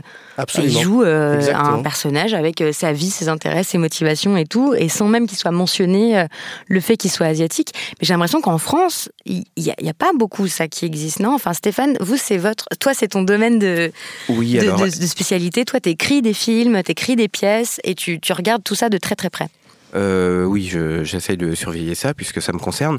[0.62, 4.74] il joue euh, un personnage avec euh, sa vie, ses intérêts, ses motivations et tout,
[4.78, 6.26] et sans même qu'il soit mentionné euh,
[6.68, 7.70] le fait qu'il soit asiatique.
[7.94, 11.34] Mais j'ai l'impression qu'en France, il n'y a, pas beaucoup ça qui existe, non?
[11.34, 13.92] Enfin, Stéphane, vous, c'est votre, toi, c'est ton domaine de,
[14.30, 14.80] Oui, de, alors.
[14.82, 15.66] de- de spécialité.
[15.66, 19.16] Toi, t'écris des films, t'écris des pièces, et tu, tu regardes tout ça de très
[19.16, 19.48] très près.
[19.96, 22.98] Euh, oui, je- j'essaie de surveiller ça puisque ça me concerne.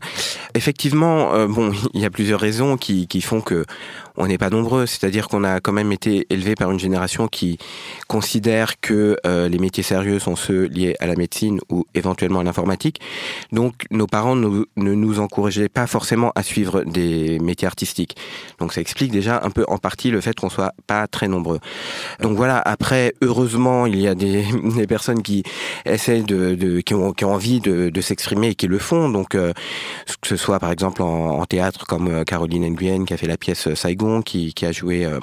[0.54, 3.66] Effectivement, euh, bon, il y a plusieurs raisons qui, qui font que
[4.16, 4.86] on n'est pas nombreux.
[4.86, 7.58] C'est-à-dire qu'on a quand même été élevé par une génération qui
[8.08, 12.44] considère que euh, les métiers sérieux sont ceux liés à la médecine ou éventuellement à
[12.44, 13.00] l'informatique.
[13.52, 18.16] Donc, nos parents ne nous encourageaient pas forcément à suivre des métiers artistiques.
[18.58, 21.60] Donc, ça explique déjà un peu en partie le fait qu'on soit pas très nombreux.
[22.20, 22.60] Donc voilà.
[22.64, 24.44] Après, heureusement, il y a des,
[24.88, 25.42] personnes qui
[25.84, 29.08] essaient de, qui, ont, qui ont envie de, s'exprimer et qui le font.
[29.08, 29.52] Donc, euh,
[30.20, 33.26] que ce soit par exemple en, en théâtre comme euh, Caroline Nguyen qui a fait
[33.26, 35.18] la pièce Saigon, qui, a joué euh,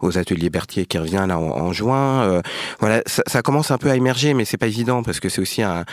[0.00, 2.22] aux ateliers Berthier, qui revient là en, juin.
[2.22, 2.42] Euh,
[2.80, 5.62] voilà, ça, commence un peu à émerger, mais c'est pas évident parce que c'est aussi
[5.62, 5.84] un,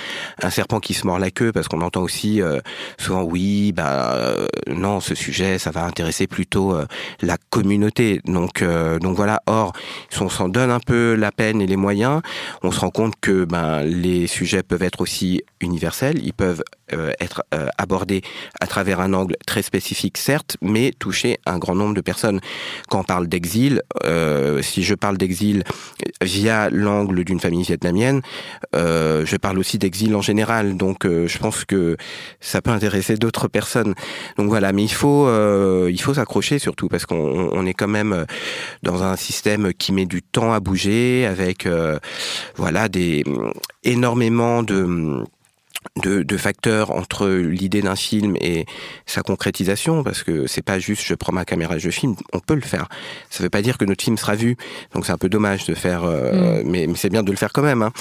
[0.50, 2.60] serpent qui se mord la queue parce qu'on entend aussi euh,
[2.98, 4.36] souvent oui, bah
[4.68, 6.76] non, ce sujet, ça va intéresser plutôt
[7.22, 8.22] la communauté.
[8.26, 8.64] Donc,
[9.02, 9.42] donc voilà.
[9.48, 9.74] Or,
[10.10, 12.22] si on s'en donne un peu la peine et les moyens,
[12.62, 16.64] on se rend compte que ben les sujets peuvent être aussi universels, ils peuvent
[17.20, 17.44] être
[17.78, 18.22] abordés
[18.60, 22.23] à travers un angle très spécifique, certes, mais toucher un grand nombre de personnes.
[22.90, 25.64] Quand on parle d'exil, euh, si je parle d'exil
[26.22, 28.22] via l'angle d'une famille vietnamienne,
[28.76, 30.78] euh, je parle aussi d'exil en général.
[30.78, 31.98] Donc, euh, je pense que
[32.40, 33.94] ça peut intéresser d'autres personnes.
[34.38, 35.30] Donc voilà, mais il faut
[35.88, 38.26] il faut s'accrocher surtout parce qu'on on est quand même
[38.84, 41.68] dans un système qui met du temps à bouger avec
[42.56, 43.24] voilà des
[43.84, 45.24] énormément de
[46.02, 48.66] de, de facteurs entre l'idée d'un film et
[49.06, 52.40] sa concrétisation, parce que c'est pas juste je prends ma caméra et je filme, on
[52.40, 52.88] peut le faire.
[53.30, 54.56] Ça veut pas dire que notre film sera vu,
[54.94, 57.52] donc c'est un peu dommage de faire, euh, mais, mais c'est bien de le faire
[57.54, 57.82] quand même.
[57.82, 57.92] hein.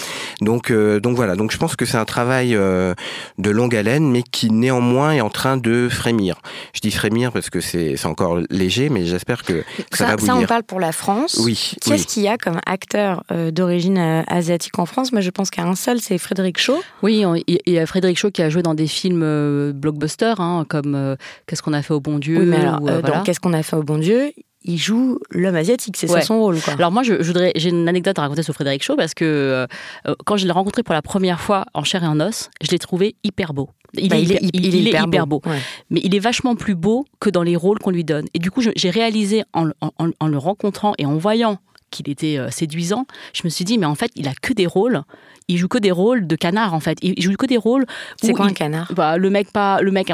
[0.40, 2.94] Donc euh, donc voilà, donc je pense que c'est un travail euh,
[3.38, 6.40] de longue haleine, mais qui néanmoins est en train de frémir.
[6.74, 10.26] Je dis frémir parce que c'est c'est encore léger, mais j'espère que ça, va Ça,
[10.26, 11.40] ça, on parle pour la France.
[11.44, 11.96] Oui, Qui oui.
[11.96, 15.12] est-ce qu'il y a comme acteur euh, d'origine euh, asiatique en France?
[15.12, 16.80] Moi, je pense qu'à un seul, c'est Frédéric Shaw.
[17.02, 20.40] Oui, on- il y a Frédéric Shaw qui a joué dans des films euh, blockbusters,
[20.40, 21.16] hein, comme euh,
[21.46, 23.16] Qu'est-ce qu'on a fait au bon Dieu oui, mais alors, ou, euh, euh, voilà.
[23.18, 24.32] dans Qu'est-ce qu'on a fait au bon Dieu
[24.64, 26.20] Il joue l'homme asiatique, c'est Ouais.
[26.20, 26.74] ça son rôle, quoi.
[26.74, 29.24] Alors moi, je, je voudrais, j'ai une anecdote à raconter sur Frédéric Shaw parce que
[29.24, 29.66] euh,
[30.08, 32.70] euh, quand je l'ai rencontré pour la première fois en chair et en os, je
[32.70, 33.70] l'ai trouvé hyper beau.
[33.94, 35.42] Il, Bah, est, hyper, il- il est hyper beau.
[35.44, 35.58] Ouais.
[35.90, 38.24] mais il est vachement plus beau que dans les rôles qu'on lui donne.
[38.34, 41.58] Et du coup, j'ai réalisé en, le- en- en le rencontrant et en voyant
[41.92, 44.66] qu'il était euh, séduisant, je me suis dit, mais en fait, il a que des
[44.66, 45.02] rôles.
[45.48, 46.98] Il joue que des rôles de canard, en fait.
[47.02, 47.84] Il joue que des rôles.
[48.22, 48.92] C'est quoi un canard?
[48.94, 49.80] Bah, Le mec, pas.
[49.82, 50.08] Le mec.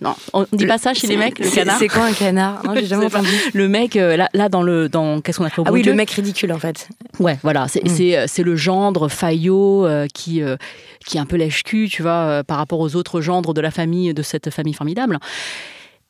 [0.00, 1.78] Non, on dit pas ça chez les mecs, le canard.
[1.78, 2.64] C'est quoi un canard?
[2.64, 3.28] Non, j'ai jamais entendu.
[3.52, 4.88] Le mec, euh, là, là, dans le.
[4.88, 6.88] Dans, Qu'est-ce qu'on a fait Ah oui, le mec ridicule, en fait.
[7.20, 7.88] Ouais, voilà, c'est Mm.
[7.88, 10.56] c'est, euh, c'est le gendre faillot euh, qui, euh,
[11.06, 13.70] qui est un peu lèche-cul, tu vois, euh, par rapport aux autres gendres de la
[13.70, 15.18] famille, de cette famille formidable.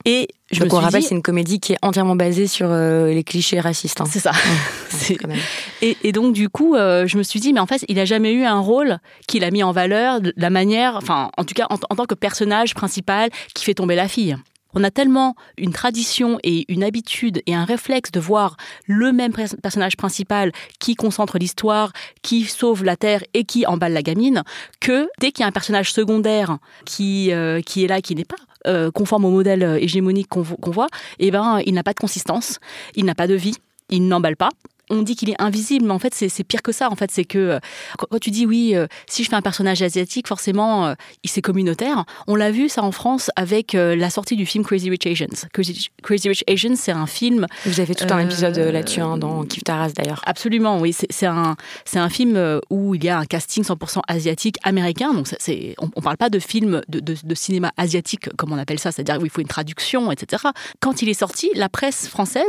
[0.06, 2.68] Et je Donc, me on rappelle, dit, c'est une comédie qui est entièrement basée sur
[2.70, 4.00] euh, les clichés racistes.
[4.00, 4.06] hein.
[4.10, 4.32] c'est ça.
[4.88, 5.38] C'est- Quand même.
[5.82, 8.04] Et, et donc du coup, euh, je me suis dit, mais en fait, il a
[8.04, 11.54] jamais eu un rôle qu'il a mis en valeur de la manière, enfin, en tout
[11.54, 14.36] cas, en, en tant que personnage principal qui fait tomber la fille.
[14.76, 19.32] On a tellement une tradition et une habitude et un réflexe de voir le même
[19.32, 20.50] pers- personnage principal
[20.80, 21.92] qui concentre l'histoire,
[22.22, 24.42] qui sauve la Terre et qui emballe la gamine,
[24.80, 28.24] que dès qu'il y a un personnage secondaire qui, euh, qui est là, qui n'est
[28.24, 28.34] pas
[28.66, 30.88] euh, conforme au modèle euh, hégémonique qu'on vo- qu'on voit,
[31.18, 32.58] eh ben, il n'a pas de consistance,
[32.94, 33.54] il n'a pas de vie,
[33.90, 34.50] il n'emballe pas.
[34.90, 36.90] On dit qu'il est invisible, mais en fait, c'est pire que ça.
[36.90, 37.58] En fait, c'est que euh,
[37.98, 41.40] quand, tu dis oui, euh, si je fais un personnage asiatique, forcément, euh, il c'est
[41.42, 42.04] communautaire.
[42.26, 45.48] On l'a vu ça en France avec euh, la sortie du film Crazy Rich Asians.
[45.52, 48.72] Crazy, Crazy Rich Asians, c'est un film Vous avez fait tout un Euh, épisode euh,
[48.72, 50.20] là-dessus, hein, dans Kif Taras, d'ailleurs.
[50.26, 50.94] Absolument, oui.
[51.10, 55.12] C'est un, c'est un film euh, où il y a un casting 100% asiatique américain.
[55.14, 58.58] Donc, c'est, on ne parle pas de film de, de- de cinéma asiatique, comme on
[58.58, 60.42] appelle ça, c'est-à-dire où il faut une traduction, etc.
[60.80, 62.44] Quand il est sorti, la presse française,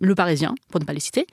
[0.00, 1.26] Le Parisien, pour ne pas les citer,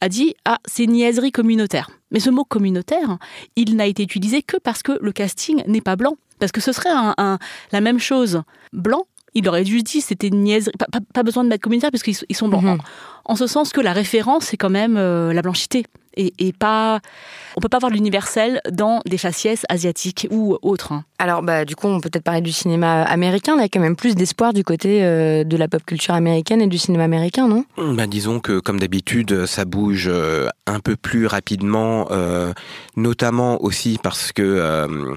[0.00, 1.90] a dit Ah, c'est niaiserie communautaire.
[2.10, 3.18] Mais ce mot communautaire,
[3.56, 6.16] il n'a été utilisé que parce que le casting n'est pas blanc.
[6.38, 7.38] Parce que ce serait un- un-
[7.72, 8.42] la même chose
[8.72, 9.04] blanc.
[9.34, 10.72] Il aurait dû dire c'était niaiserie.
[10.78, 12.64] Pas, pas- pas besoin de mettre communautaire parce qu'ils sont- ils sont blancs.
[12.64, 12.78] Mhm.
[13.26, 15.84] En ce sens que la référence, c'est quand même euh, la blanchité.
[16.16, 17.00] Et, et pas.
[17.56, 20.92] On peut pas voir l'universel dans des faciès asiatiques ou autres.
[20.92, 21.04] hein.
[21.18, 23.56] Alors, bah, du coup, on peut peut-être parler du cinéma américain.
[23.56, 26.14] Là, il y a quand même plus d'espoir du côté euh, de la pop culture
[26.14, 27.64] américaine et du cinéma américain, non?
[27.76, 32.52] Ben, disons que, comme d'habitude, ça bouge euh, un peu plus rapidement, euh,
[32.96, 35.14] notamment aussi parce que euh,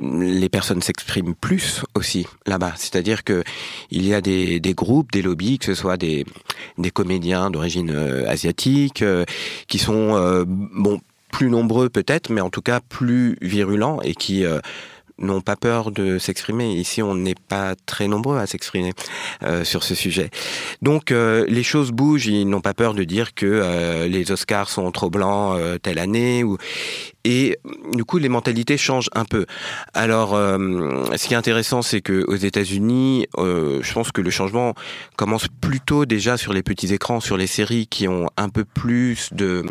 [0.00, 2.72] les personnes s'expriment plus aussi là-bas.
[2.76, 3.44] C'est-à-dire que
[3.90, 6.24] il y a des, groupes, des lobbies, que ce soit des,
[6.78, 9.24] des comédiens d'origine euh, asiatique, euh,
[9.68, 14.44] qui sont euh, bon plus nombreux peut-être, mais en tout cas plus virulents et qui
[15.18, 16.74] n'ont pas peur de s'exprimer.
[16.74, 18.94] Ici, on n'est pas très nombreux à s'exprimer
[19.62, 20.30] sur ce sujet.
[20.82, 22.26] Donc, les choses bougent.
[22.26, 26.42] Ils n'ont pas peur de dire que les Oscars sont trop blancs telle année.
[26.42, 26.58] Ou...
[27.24, 27.58] Et
[27.92, 29.46] du coup, les mentalités changent un peu.
[29.94, 34.30] Alors, euh, ce qui est intéressant, c'est que aux États-Unis, euh, je pense que le
[34.30, 34.74] changement
[35.16, 39.28] commence plutôt déjà sur les petits écrans, sur les séries qui ont un peu plus
[39.32, 39.64] de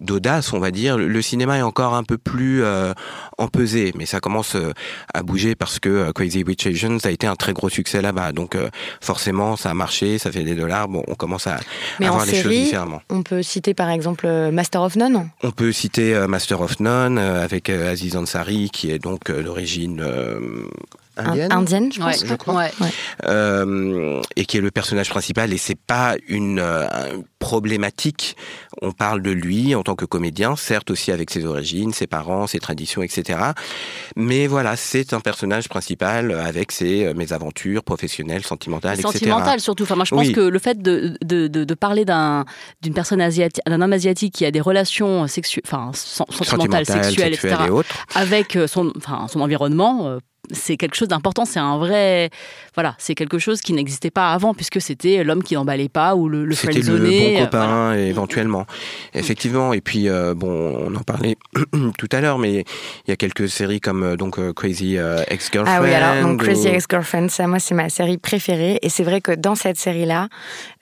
[0.00, 0.96] d'audace, on va dire.
[0.96, 2.92] Le cinéma est encore un peu plus euh,
[3.36, 4.72] empesé, mais ça commence euh,
[5.12, 8.30] à bouger parce que Crazy Rich Asians a été un très gros succès là-bas.
[8.30, 8.56] Donc
[9.00, 10.86] forcément, ça a marché, ça fait des dollars.
[10.86, 11.58] Bon, on commence à,
[11.98, 13.02] Mais à voir les choses différemment.
[13.10, 15.30] on peut citer par exemple Master of None?
[15.42, 20.68] On peut citer Master of Euh, avec euh, Aziz Ansari, qui est donc d'origine euh,
[21.18, 21.52] indienne.
[21.52, 22.24] Indienne, je Ouais, pense.
[22.26, 22.54] je crois.
[22.54, 22.70] Ouais.
[23.24, 25.52] euh, et qui est le personnage principal.
[25.52, 26.86] Et c'est pas une euh,
[27.38, 28.36] problématique.
[28.82, 32.46] On parle de lui en tant que comédien, certes aussi avec ses origines, ses parents,
[32.46, 33.38] ses traditions, etc.
[34.16, 39.12] Mais voilà, c'est un personnage principal avec ses euh, mésaventures professionnelles, sentimentales, etc.
[39.18, 39.82] Sentimental surtout.
[39.82, 40.32] Enfin, moi, je pense Oui.
[40.32, 42.44] que le fait de, de, de, de parler d'un
[42.82, 47.34] d'une personne asiatique, d'un homme asiatique qui a des relations sexuelles, enfin sen- sentimentales, sexuelles,
[47.34, 50.06] etc., et avec son, enfin, son environnement.
[50.06, 50.18] euh,
[50.52, 52.30] c'est quelque chose d'important, c'est un vrai,
[52.74, 56.28] voilà, c'est quelque chose qui n'existait pas avant puisque c'était l'homme qui n'emballait pas ou
[56.28, 57.98] le, le C'était le bon euh, copain, voilà.
[58.00, 58.66] éventuellement.
[59.14, 59.72] Effectivement.
[59.72, 60.48] Et puis, euh, bon,
[60.86, 61.36] on en parlait
[61.98, 62.64] tout à l'heure, mais
[63.06, 65.78] il y a quelques séries comme euh, donc Crazy euh, Ex-Girlfriend.
[65.80, 68.78] Ah oui, alors donc Crazy ou- Ex-Girlfriend, ça, moi, c'est ma série préférée.
[68.82, 70.28] Et c'est vrai que dans cette série-là,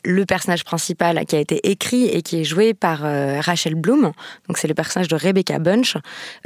[0.06, 4.12] le personnage principal qui a été écrit et qui est joué par euh, Rachel Bloom,
[4.48, 5.96] donc c'est le personnage de Rebecca Bunch.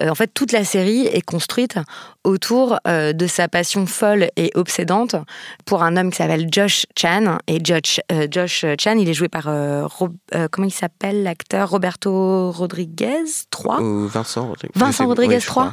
[0.01, 1.77] euh, en fait, toute la série est construite
[2.25, 5.15] autour euh, de sa passion folle et obsédante
[5.67, 7.39] pour un homme qui s'appelle Josh Chan.
[7.47, 8.01] Et Josh,
[8.31, 10.17] Josh Chan, il est joué par Rob-
[10.51, 11.71] comment il s'appelle l'acteur?
[11.71, 14.73] Roberto Rodriguez 3 Ou Vincent Rodriguez.
[14.75, 15.39] Vincent Rodriguez.
[15.41, 15.73] 3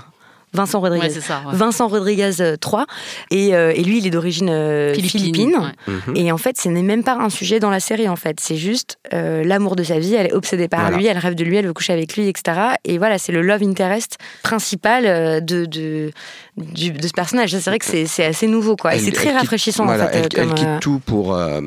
[0.53, 1.03] Vincent Rodriguez.
[1.07, 1.41] Ouais, c'est ça.
[1.45, 1.53] ouais.
[1.55, 2.85] Vincent Rodriguez euh, 3
[3.31, 5.55] et, euh, et lui il est d'origine euh, philippine,
[5.87, 5.93] ouais.
[6.07, 6.15] Mhm.
[6.15, 8.55] et en fait ce n'est même pas un sujet dans la série en fait c'est
[8.55, 10.97] juste euh, l'amour de sa vie elle est obsédée par Voilà.
[10.97, 13.41] lui elle rêve de lui elle veut coucher avec lui etc et voilà c'est le
[13.41, 16.11] love interest principal euh, de, de,
[16.57, 19.31] de ce personnage c'est vrai que c'est c'est assez nouveau quoi et c'est très elle
[19.33, 21.59] quitte- rafraîchissant voilà, en fait euh, elle, quitte euh, tout pour euh,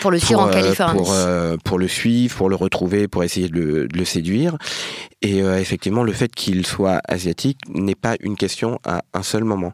[0.00, 3.08] pour le suivre pour, en euh, Californie pour, euh, pour le suivre, pour le retrouver,
[3.08, 4.56] pour essayer de le, de le séduire.
[5.20, 7.58] Et euh, effectivement, le fait qu'il soit asiatique
[7.88, 9.72] n'est pas une question à un seul moment.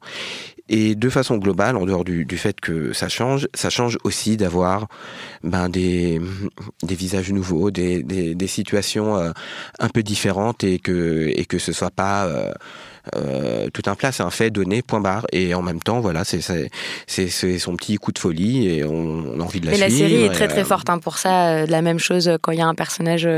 [0.71, 4.39] Et de façon globale, en dehors du, du fait que ça change, ça change aussi
[4.39, 4.87] d'avoir
[5.43, 6.23] ben, des,
[6.83, 9.33] des visages nouveaux, des, des, des situations euh,
[9.79, 12.51] un peu différentes et que, et que ce soit pas euh,
[13.15, 15.27] euh, tout un plat, c'est un fait donné, point barre.
[15.33, 19.45] Et en même temps, voilà, c'est son petit coup de folie et on, on a
[19.45, 21.67] envie de la Mais la série est très très forte hein, pour ça.
[21.67, 23.29] La même chose quand il y a un personnage,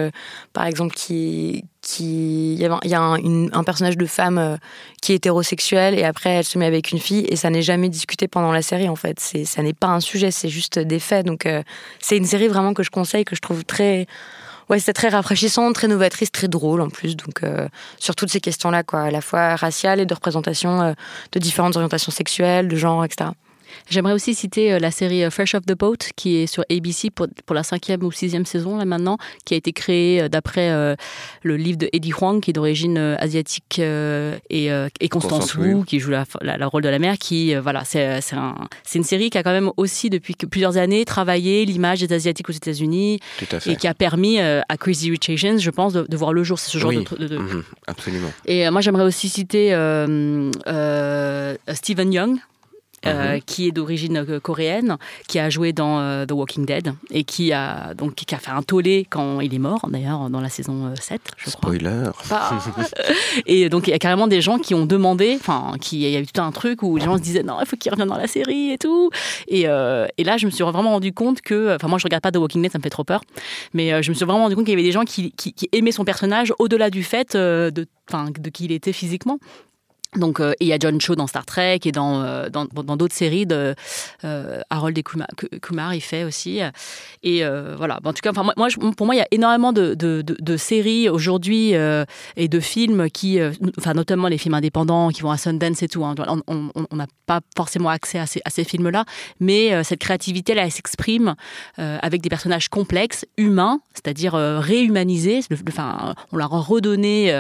[0.53, 1.65] par exemple, qui
[2.01, 4.57] il y a, un- personnage de femme euh,
[5.03, 7.89] qui est hétérosexuel et après elle se met avec une fille et ça n'est jamais
[7.89, 9.19] discuté pendant la série en fait.
[9.21, 11.27] C'est ça n'est pas un sujet, c'est juste des faits.
[11.27, 11.63] Donc euh,
[12.01, 14.07] c'est une série vraiment que je conseille, que je trouve très
[14.69, 17.15] Ouais, c'était très rafraîchissant, très novatrice, très drôle en plus.
[17.15, 17.69] Donc, euh,
[18.01, 20.93] sur toutes ces questions-là, quoi, à la fois raciales et de représentation
[21.31, 23.31] de différentes orientations sexuelles, de genre, etc.
[23.89, 27.11] J'aimerais aussi citer euh, la série euh, Fresh Off the Boat, qui est sur ABC
[27.11, 30.71] pour, pour la cinquième ou sixième saison, là maintenant, qui a été créée euh, d'après
[30.71, 30.95] euh,
[31.43, 34.67] le livre de Eddie Huang, qui est d'origine euh, asiatique, euh, et,
[35.01, 37.85] et Constance Constance Wu, qui joue la, la- le rôle de la mère, qui, voilà,
[37.85, 38.55] c'est un-
[38.95, 42.53] une série qui a quand même aussi, depuis plusieurs années, travaillé l'image des Asiatiques aux
[42.53, 43.21] États-Unis,
[43.67, 46.59] et qui a permis à Crazy Rich Asians, je pense, de, de voir le jour.
[46.59, 47.05] C'est ce genre Oui.
[47.19, 48.33] de- de- Mhm, absolument.
[48.47, 49.71] et moi, j'aimerais aussi citer
[51.73, 52.39] Stephen Young.
[53.07, 53.41] Euh, Mhm.
[53.43, 54.97] qui est d'origine euh, coréenne,
[55.29, 58.51] qui a joué dans euh, The Walking Dead et qui a donc qui a fait
[58.51, 61.53] un tollé quand il est mort d'ailleurs dans la saison euh, 7, je crois.
[61.75, 62.11] Spoiler.
[62.29, 62.59] Pas-
[63.47, 66.17] et donc il y a carrément des gens qui ont demandé, enfin, qui il y
[66.17, 68.09] a eu tout un truc où les gens se disaient non, il faut qu'il revienne
[68.09, 69.11] dans la série et tout.
[69.49, 72.23] Et, euh, et là, je me suis vraiment rendu compte que, enfin, moi, je regarde
[72.23, 73.23] pas The Walking Dead, ça me fait trop peur,
[73.75, 75.69] mais je me suis vraiment rendu compte qu'il y avait des gens qui, qui, qui
[75.73, 79.39] aimaient son personnage au-delà du fait de, de qui il était physiquement.
[80.15, 83.15] Donc, euh, il y a John Cho dans Star Trek et dans euh, dans d'autres
[83.15, 83.75] séries de
[84.25, 85.27] euh, Harold et Kumar,
[85.61, 86.61] Kumar, il fait aussi.
[87.23, 87.43] Et
[87.77, 87.99] voilà.
[88.05, 90.57] en tout cas, enfin moi, pour moi, il y a énormément de de, de, de
[90.57, 91.73] séries aujourd'hui
[92.37, 93.39] et de films qui,
[93.79, 96.05] enfin notamment les films indépendants qui vont à Sundance et tout.
[96.05, 96.15] Hein.
[96.47, 99.05] On n'a pas forcément accès à ces, à ces films-là,
[99.41, 101.35] mais cette créativité là, elle s'exprime
[101.77, 105.41] avec des personnages complexes, humains, c'est-à-dire réhumanisés.
[105.69, 107.33] Enfin, on leur a redonné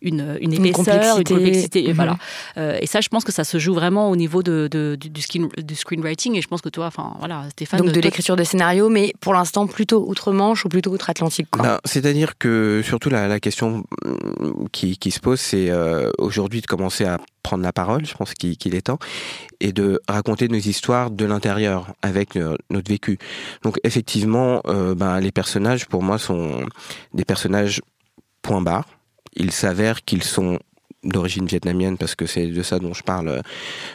[0.00, 1.84] une une épaisseur, une complexité.
[1.84, 2.11] Une Voilà.
[2.56, 5.20] Euh, et ça, je pense que ça se joue vraiment au niveau de, de, du,
[5.20, 6.36] screen, du, screenwriting.
[6.36, 7.80] Et je pense que toi, enfin voilà, Stéphane.
[7.80, 11.48] Donc de, l'écriture de scénario, mais pour l'instant plutôt outre-Manche ou plutôt outre-Atlantique.
[11.56, 16.60] Ben, C'est-à-dire que surtout la, la question mm, qui, qui, se pose, c'est euh, aujourd'hui
[16.60, 18.98] de commencer à prendre la parole, je pense qu'il est temps,
[19.60, 23.18] et de raconter nos histoires de l'intérieur avec euh, notre vécu.
[23.62, 26.66] Donc effectivement, euh, ben, les personnages pour moi sont
[27.14, 27.80] des personnages
[28.42, 28.88] point barre.
[29.34, 30.58] Il s'avère qu'ils sont
[31.04, 33.40] d'origine vietnamienne parce que c'est de ça dont je parle euh,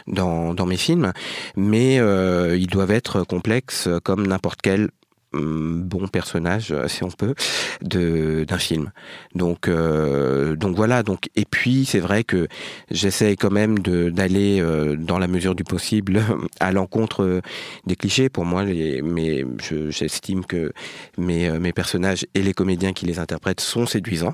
[0.08, 1.14] dans, mes films,
[1.56, 4.90] mais euh, ils doivent être complexes comme n'importe quel
[5.38, 7.36] bon personnage, euh, si on peut,
[7.82, 8.92] d'un film.
[9.36, 11.04] Donc euh, donc voilà.
[11.04, 12.48] Donc et puis c'est vrai que
[12.92, 16.22] j'essaie quand même d'aller euh, dans la mesure du possible
[16.60, 17.42] à l'encontre
[17.86, 18.30] des clichés.
[18.30, 19.46] Pour moi, mais
[19.90, 20.72] j'estime que
[21.18, 24.34] mes mes personnages et les comédiens qui les interprètent sont séduisants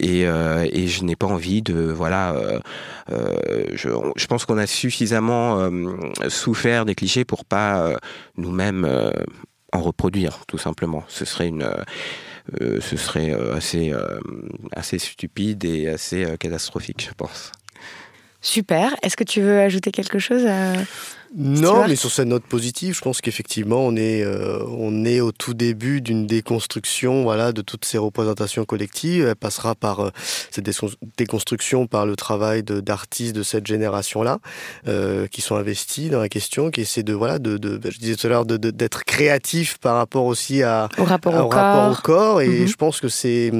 [0.00, 2.34] et et je n'ai pas envie de voilà.
[3.10, 5.70] je, je pense qu'on a suffisamment
[6.28, 7.98] souffert des clichés pour pas
[8.36, 8.86] nous-mêmes
[9.74, 11.04] en reproduire, tout simplement.
[11.08, 11.68] Ce serait une,
[12.60, 14.20] euh, ce serait euh, assez, euh,
[14.72, 17.52] assez stupide et assez catastrophique, je pense.
[18.40, 18.94] Super.
[19.02, 20.46] Est-ce que tu veux ajouter quelque chose
[21.36, 25.32] non, mais sur cette note positive, je pense qu'effectivement, on est, euh, on est au
[25.32, 29.26] tout début d'une déconstruction voilà, de toutes ces représentations collectives.
[29.26, 30.10] Elle passera par euh,
[30.52, 30.68] cette
[31.16, 34.38] déconstruction par le travail d'artistes de, cette génération-là,
[34.86, 38.14] euh, qui sont investis dans la question, qui essaient de, voilà, de, de je disais
[38.14, 42.40] tout à l'heure, d'être créatifs par rapport aussi à, au rapport, au, rapport au corps.
[42.42, 42.66] Et mm-hmm.
[42.68, 43.50] je pense que c'est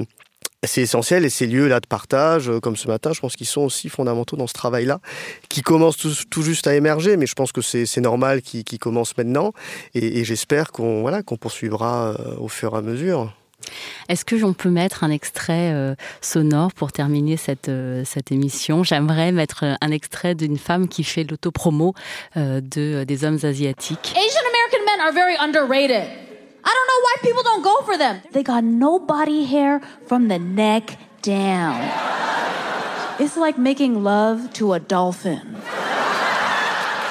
[0.66, 3.62] c'est essentiel et ces lieux-là de partage, euh, comme ce matin, je pense qu'ils sont
[3.62, 5.00] aussi fondamentaux dans ce travail-là,
[5.48, 9.52] qui commence tout, juste à émerger, mais je pense que c'est normal qu'il commence maintenant
[9.94, 13.32] et, j'espère qu'on voilà, qu'on poursuivra euh, au fur et à mesure.
[14.08, 17.70] Est-ce que j'en peut mettre un extrait euh, sonore pour terminer cette,
[18.04, 18.84] cette émission?
[18.84, 21.94] J'aimerais mettre un extrait d'une femme qui fait l'autopromo
[22.36, 24.12] de, des hommes asiatiques.
[24.14, 26.23] Asian American men are very underrated.
[26.64, 28.22] I don't know why people don't go for them.
[28.32, 31.76] They got no body hair from the neck down.
[33.18, 35.56] It's like making love to a dolphin.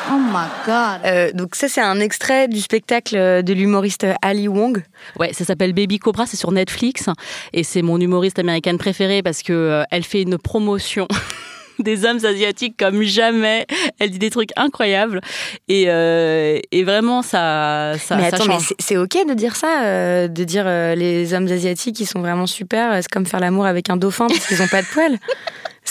[0.10, 1.02] Oh my God.
[1.06, 4.84] Euh, donc ça c'est un extrait du spectacle de l'humoriste Ali Wong.
[5.20, 7.10] Ouais, ça s'appelle Baby Cobra, c'est sur Netflix
[7.54, 11.08] et c'est mon humoriste américaine préférée parce que euh, elle fait une promotion
[11.80, 13.66] des hommes asiatiques comme jamais.
[14.00, 15.22] Elle dit des trucs incroyables.
[15.68, 20.28] Et, euh, et vraiment, ça, ça, mais attends, mais c'est ok de dire ça, euh,
[20.28, 22.96] de dire euh, les hommes asiatiques, ils sont vraiment super.
[23.02, 25.18] C'est comme faire l'amour avec un dauphin parce qu'ils n'ont pas de poils.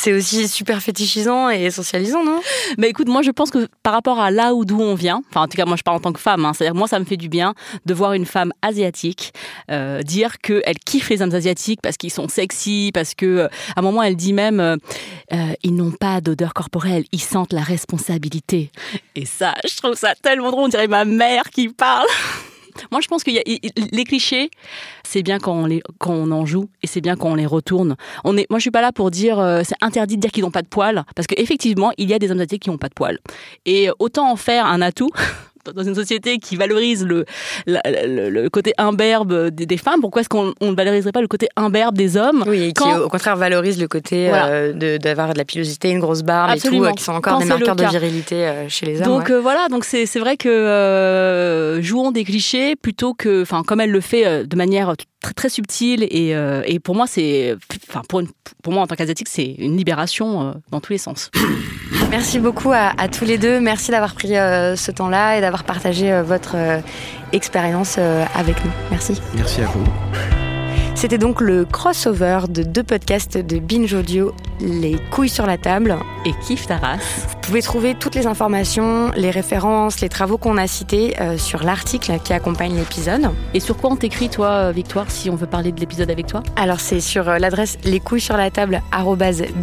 [0.03, 2.41] c'est aussi super fétichisant et essentialisant, non?
[2.77, 5.43] Mais écoute, moi je pense que par rapport à là où d'où on vient, enfin
[5.43, 7.05] en tout cas moi je parle en tant que femme, hein, c'est-à-dire moi ça me
[7.05, 7.55] fait du bien
[7.87, 9.33] de voir une femme asiatique
[9.71, 13.81] euh, dire qu'elle kiffe les hommes asiatiques parce qu'ils sont sexy, parce que euh, à
[13.81, 14.77] un moment elle dit même euh,
[15.63, 18.73] ils n'ont pas d'odeur corporelle, ils sentent la responsabilité.
[19.15, 22.09] Et ça, je trouve ça tellement drôle, on dirait ma mère qui parle.
[22.91, 24.51] Moi, je pense que les clichés,
[25.05, 27.47] c'est bien quand on, les, quand on en joue et c'est bien quand on les
[27.47, 27.97] retourne.
[28.25, 30.45] On est, moi, je suis pas là pour dire euh, c'est interdit de dire qu'ils
[30.45, 32.89] n'ont pas de poils parce qu'effectivement, il y a des hommes asiatiques qui n'ont pas
[32.89, 33.19] de poils.
[33.67, 35.11] Et autant en faire un atout
[35.71, 37.25] dans une société qui valorise le,
[37.67, 42.17] le, côté imberbe des, femmes, pourquoi est-ce qu'on ne valoriserait pas le côté imberbe des
[42.17, 46.01] hommes Oui, et qui au contraire valorise le côté euh, d'avoir de, la pilosité, une
[46.01, 49.01] grosse barbe et tout, euh, qui sont encore des marqueurs de virilité euh, chez les
[49.01, 49.07] hommes.
[49.07, 54.01] Donc voilà, donc c'est vrai que jouons des clichés plutôt que, enfin, comme elle le
[54.01, 56.35] fait de manière très, très subtile et,
[56.67, 57.57] et pour moi c'est,
[57.89, 58.23] enfin pour,
[58.63, 61.31] pour moi en tant qu'asiatique c'est une libération dans tous les sens.
[62.13, 66.23] Merci beaucoup à, tous les deux, merci d'avoir pris ce temps-là et d'avoir partagé euh,
[66.23, 66.79] votre euh,
[67.33, 68.71] expérience euh, avec nous.
[68.91, 69.19] Merci.
[69.35, 70.42] Merci à vous.
[70.95, 75.97] C'était donc le crossover de deux podcasts de Binge Audio, Les couilles sur la table
[76.25, 76.99] et Kif Taras.
[77.29, 81.65] Vous pouvez trouver toutes les informations, les références, les travaux qu'on a cités euh, sur
[81.65, 83.31] l'article qui accompagne l'épisode.
[83.53, 86.29] Et sur quoi on t'écrit, toi, euh, Victoire, si on veut parler de l'épisode avec
[86.29, 86.45] toi?
[86.55, 88.81] Alors, c'est sur euh, l'adresse les couilles sur la table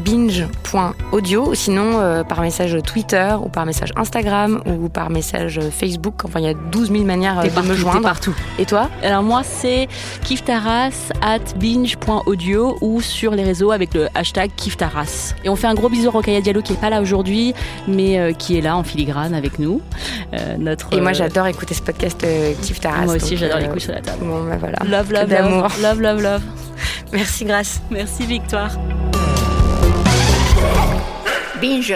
[0.03, 6.25] binge.audio, sinon par message Twitter ou par message Instagram ou par message Facebook.
[6.25, 8.01] Enfin, il y a 12 000 manières de me joindre.
[8.01, 8.35] partout.
[8.57, 8.89] Et toi?
[9.01, 9.87] Alors, moi, c'est
[10.23, 15.35] Kif Taras at binge.audio ou sur les réseaux avec le hashtag Kiftaras.
[15.43, 17.53] Et on fait un gros bisou à Rokaya Diallo qui est pas là aujourd'hui,
[17.87, 19.81] mais euh, qui est là en filigrane avec nous.
[20.33, 22.25] Euh, notre, Et moi j'adore écouter ce podcast
[22.61, 23.05] Kiftaras.
[23.05, 24.25] Moi aussi j'adore les couilles sur la table.
[24.25, 24.77] Bon bah voilà.
[24.85, 25.81] Love, love, love.
[25.81, 26.41] Love, love, love.
[27.11, 27.81] Merci Grâce.
[27.89, 28.71] Merci Victoire.
[31.61, 31.95] Binge.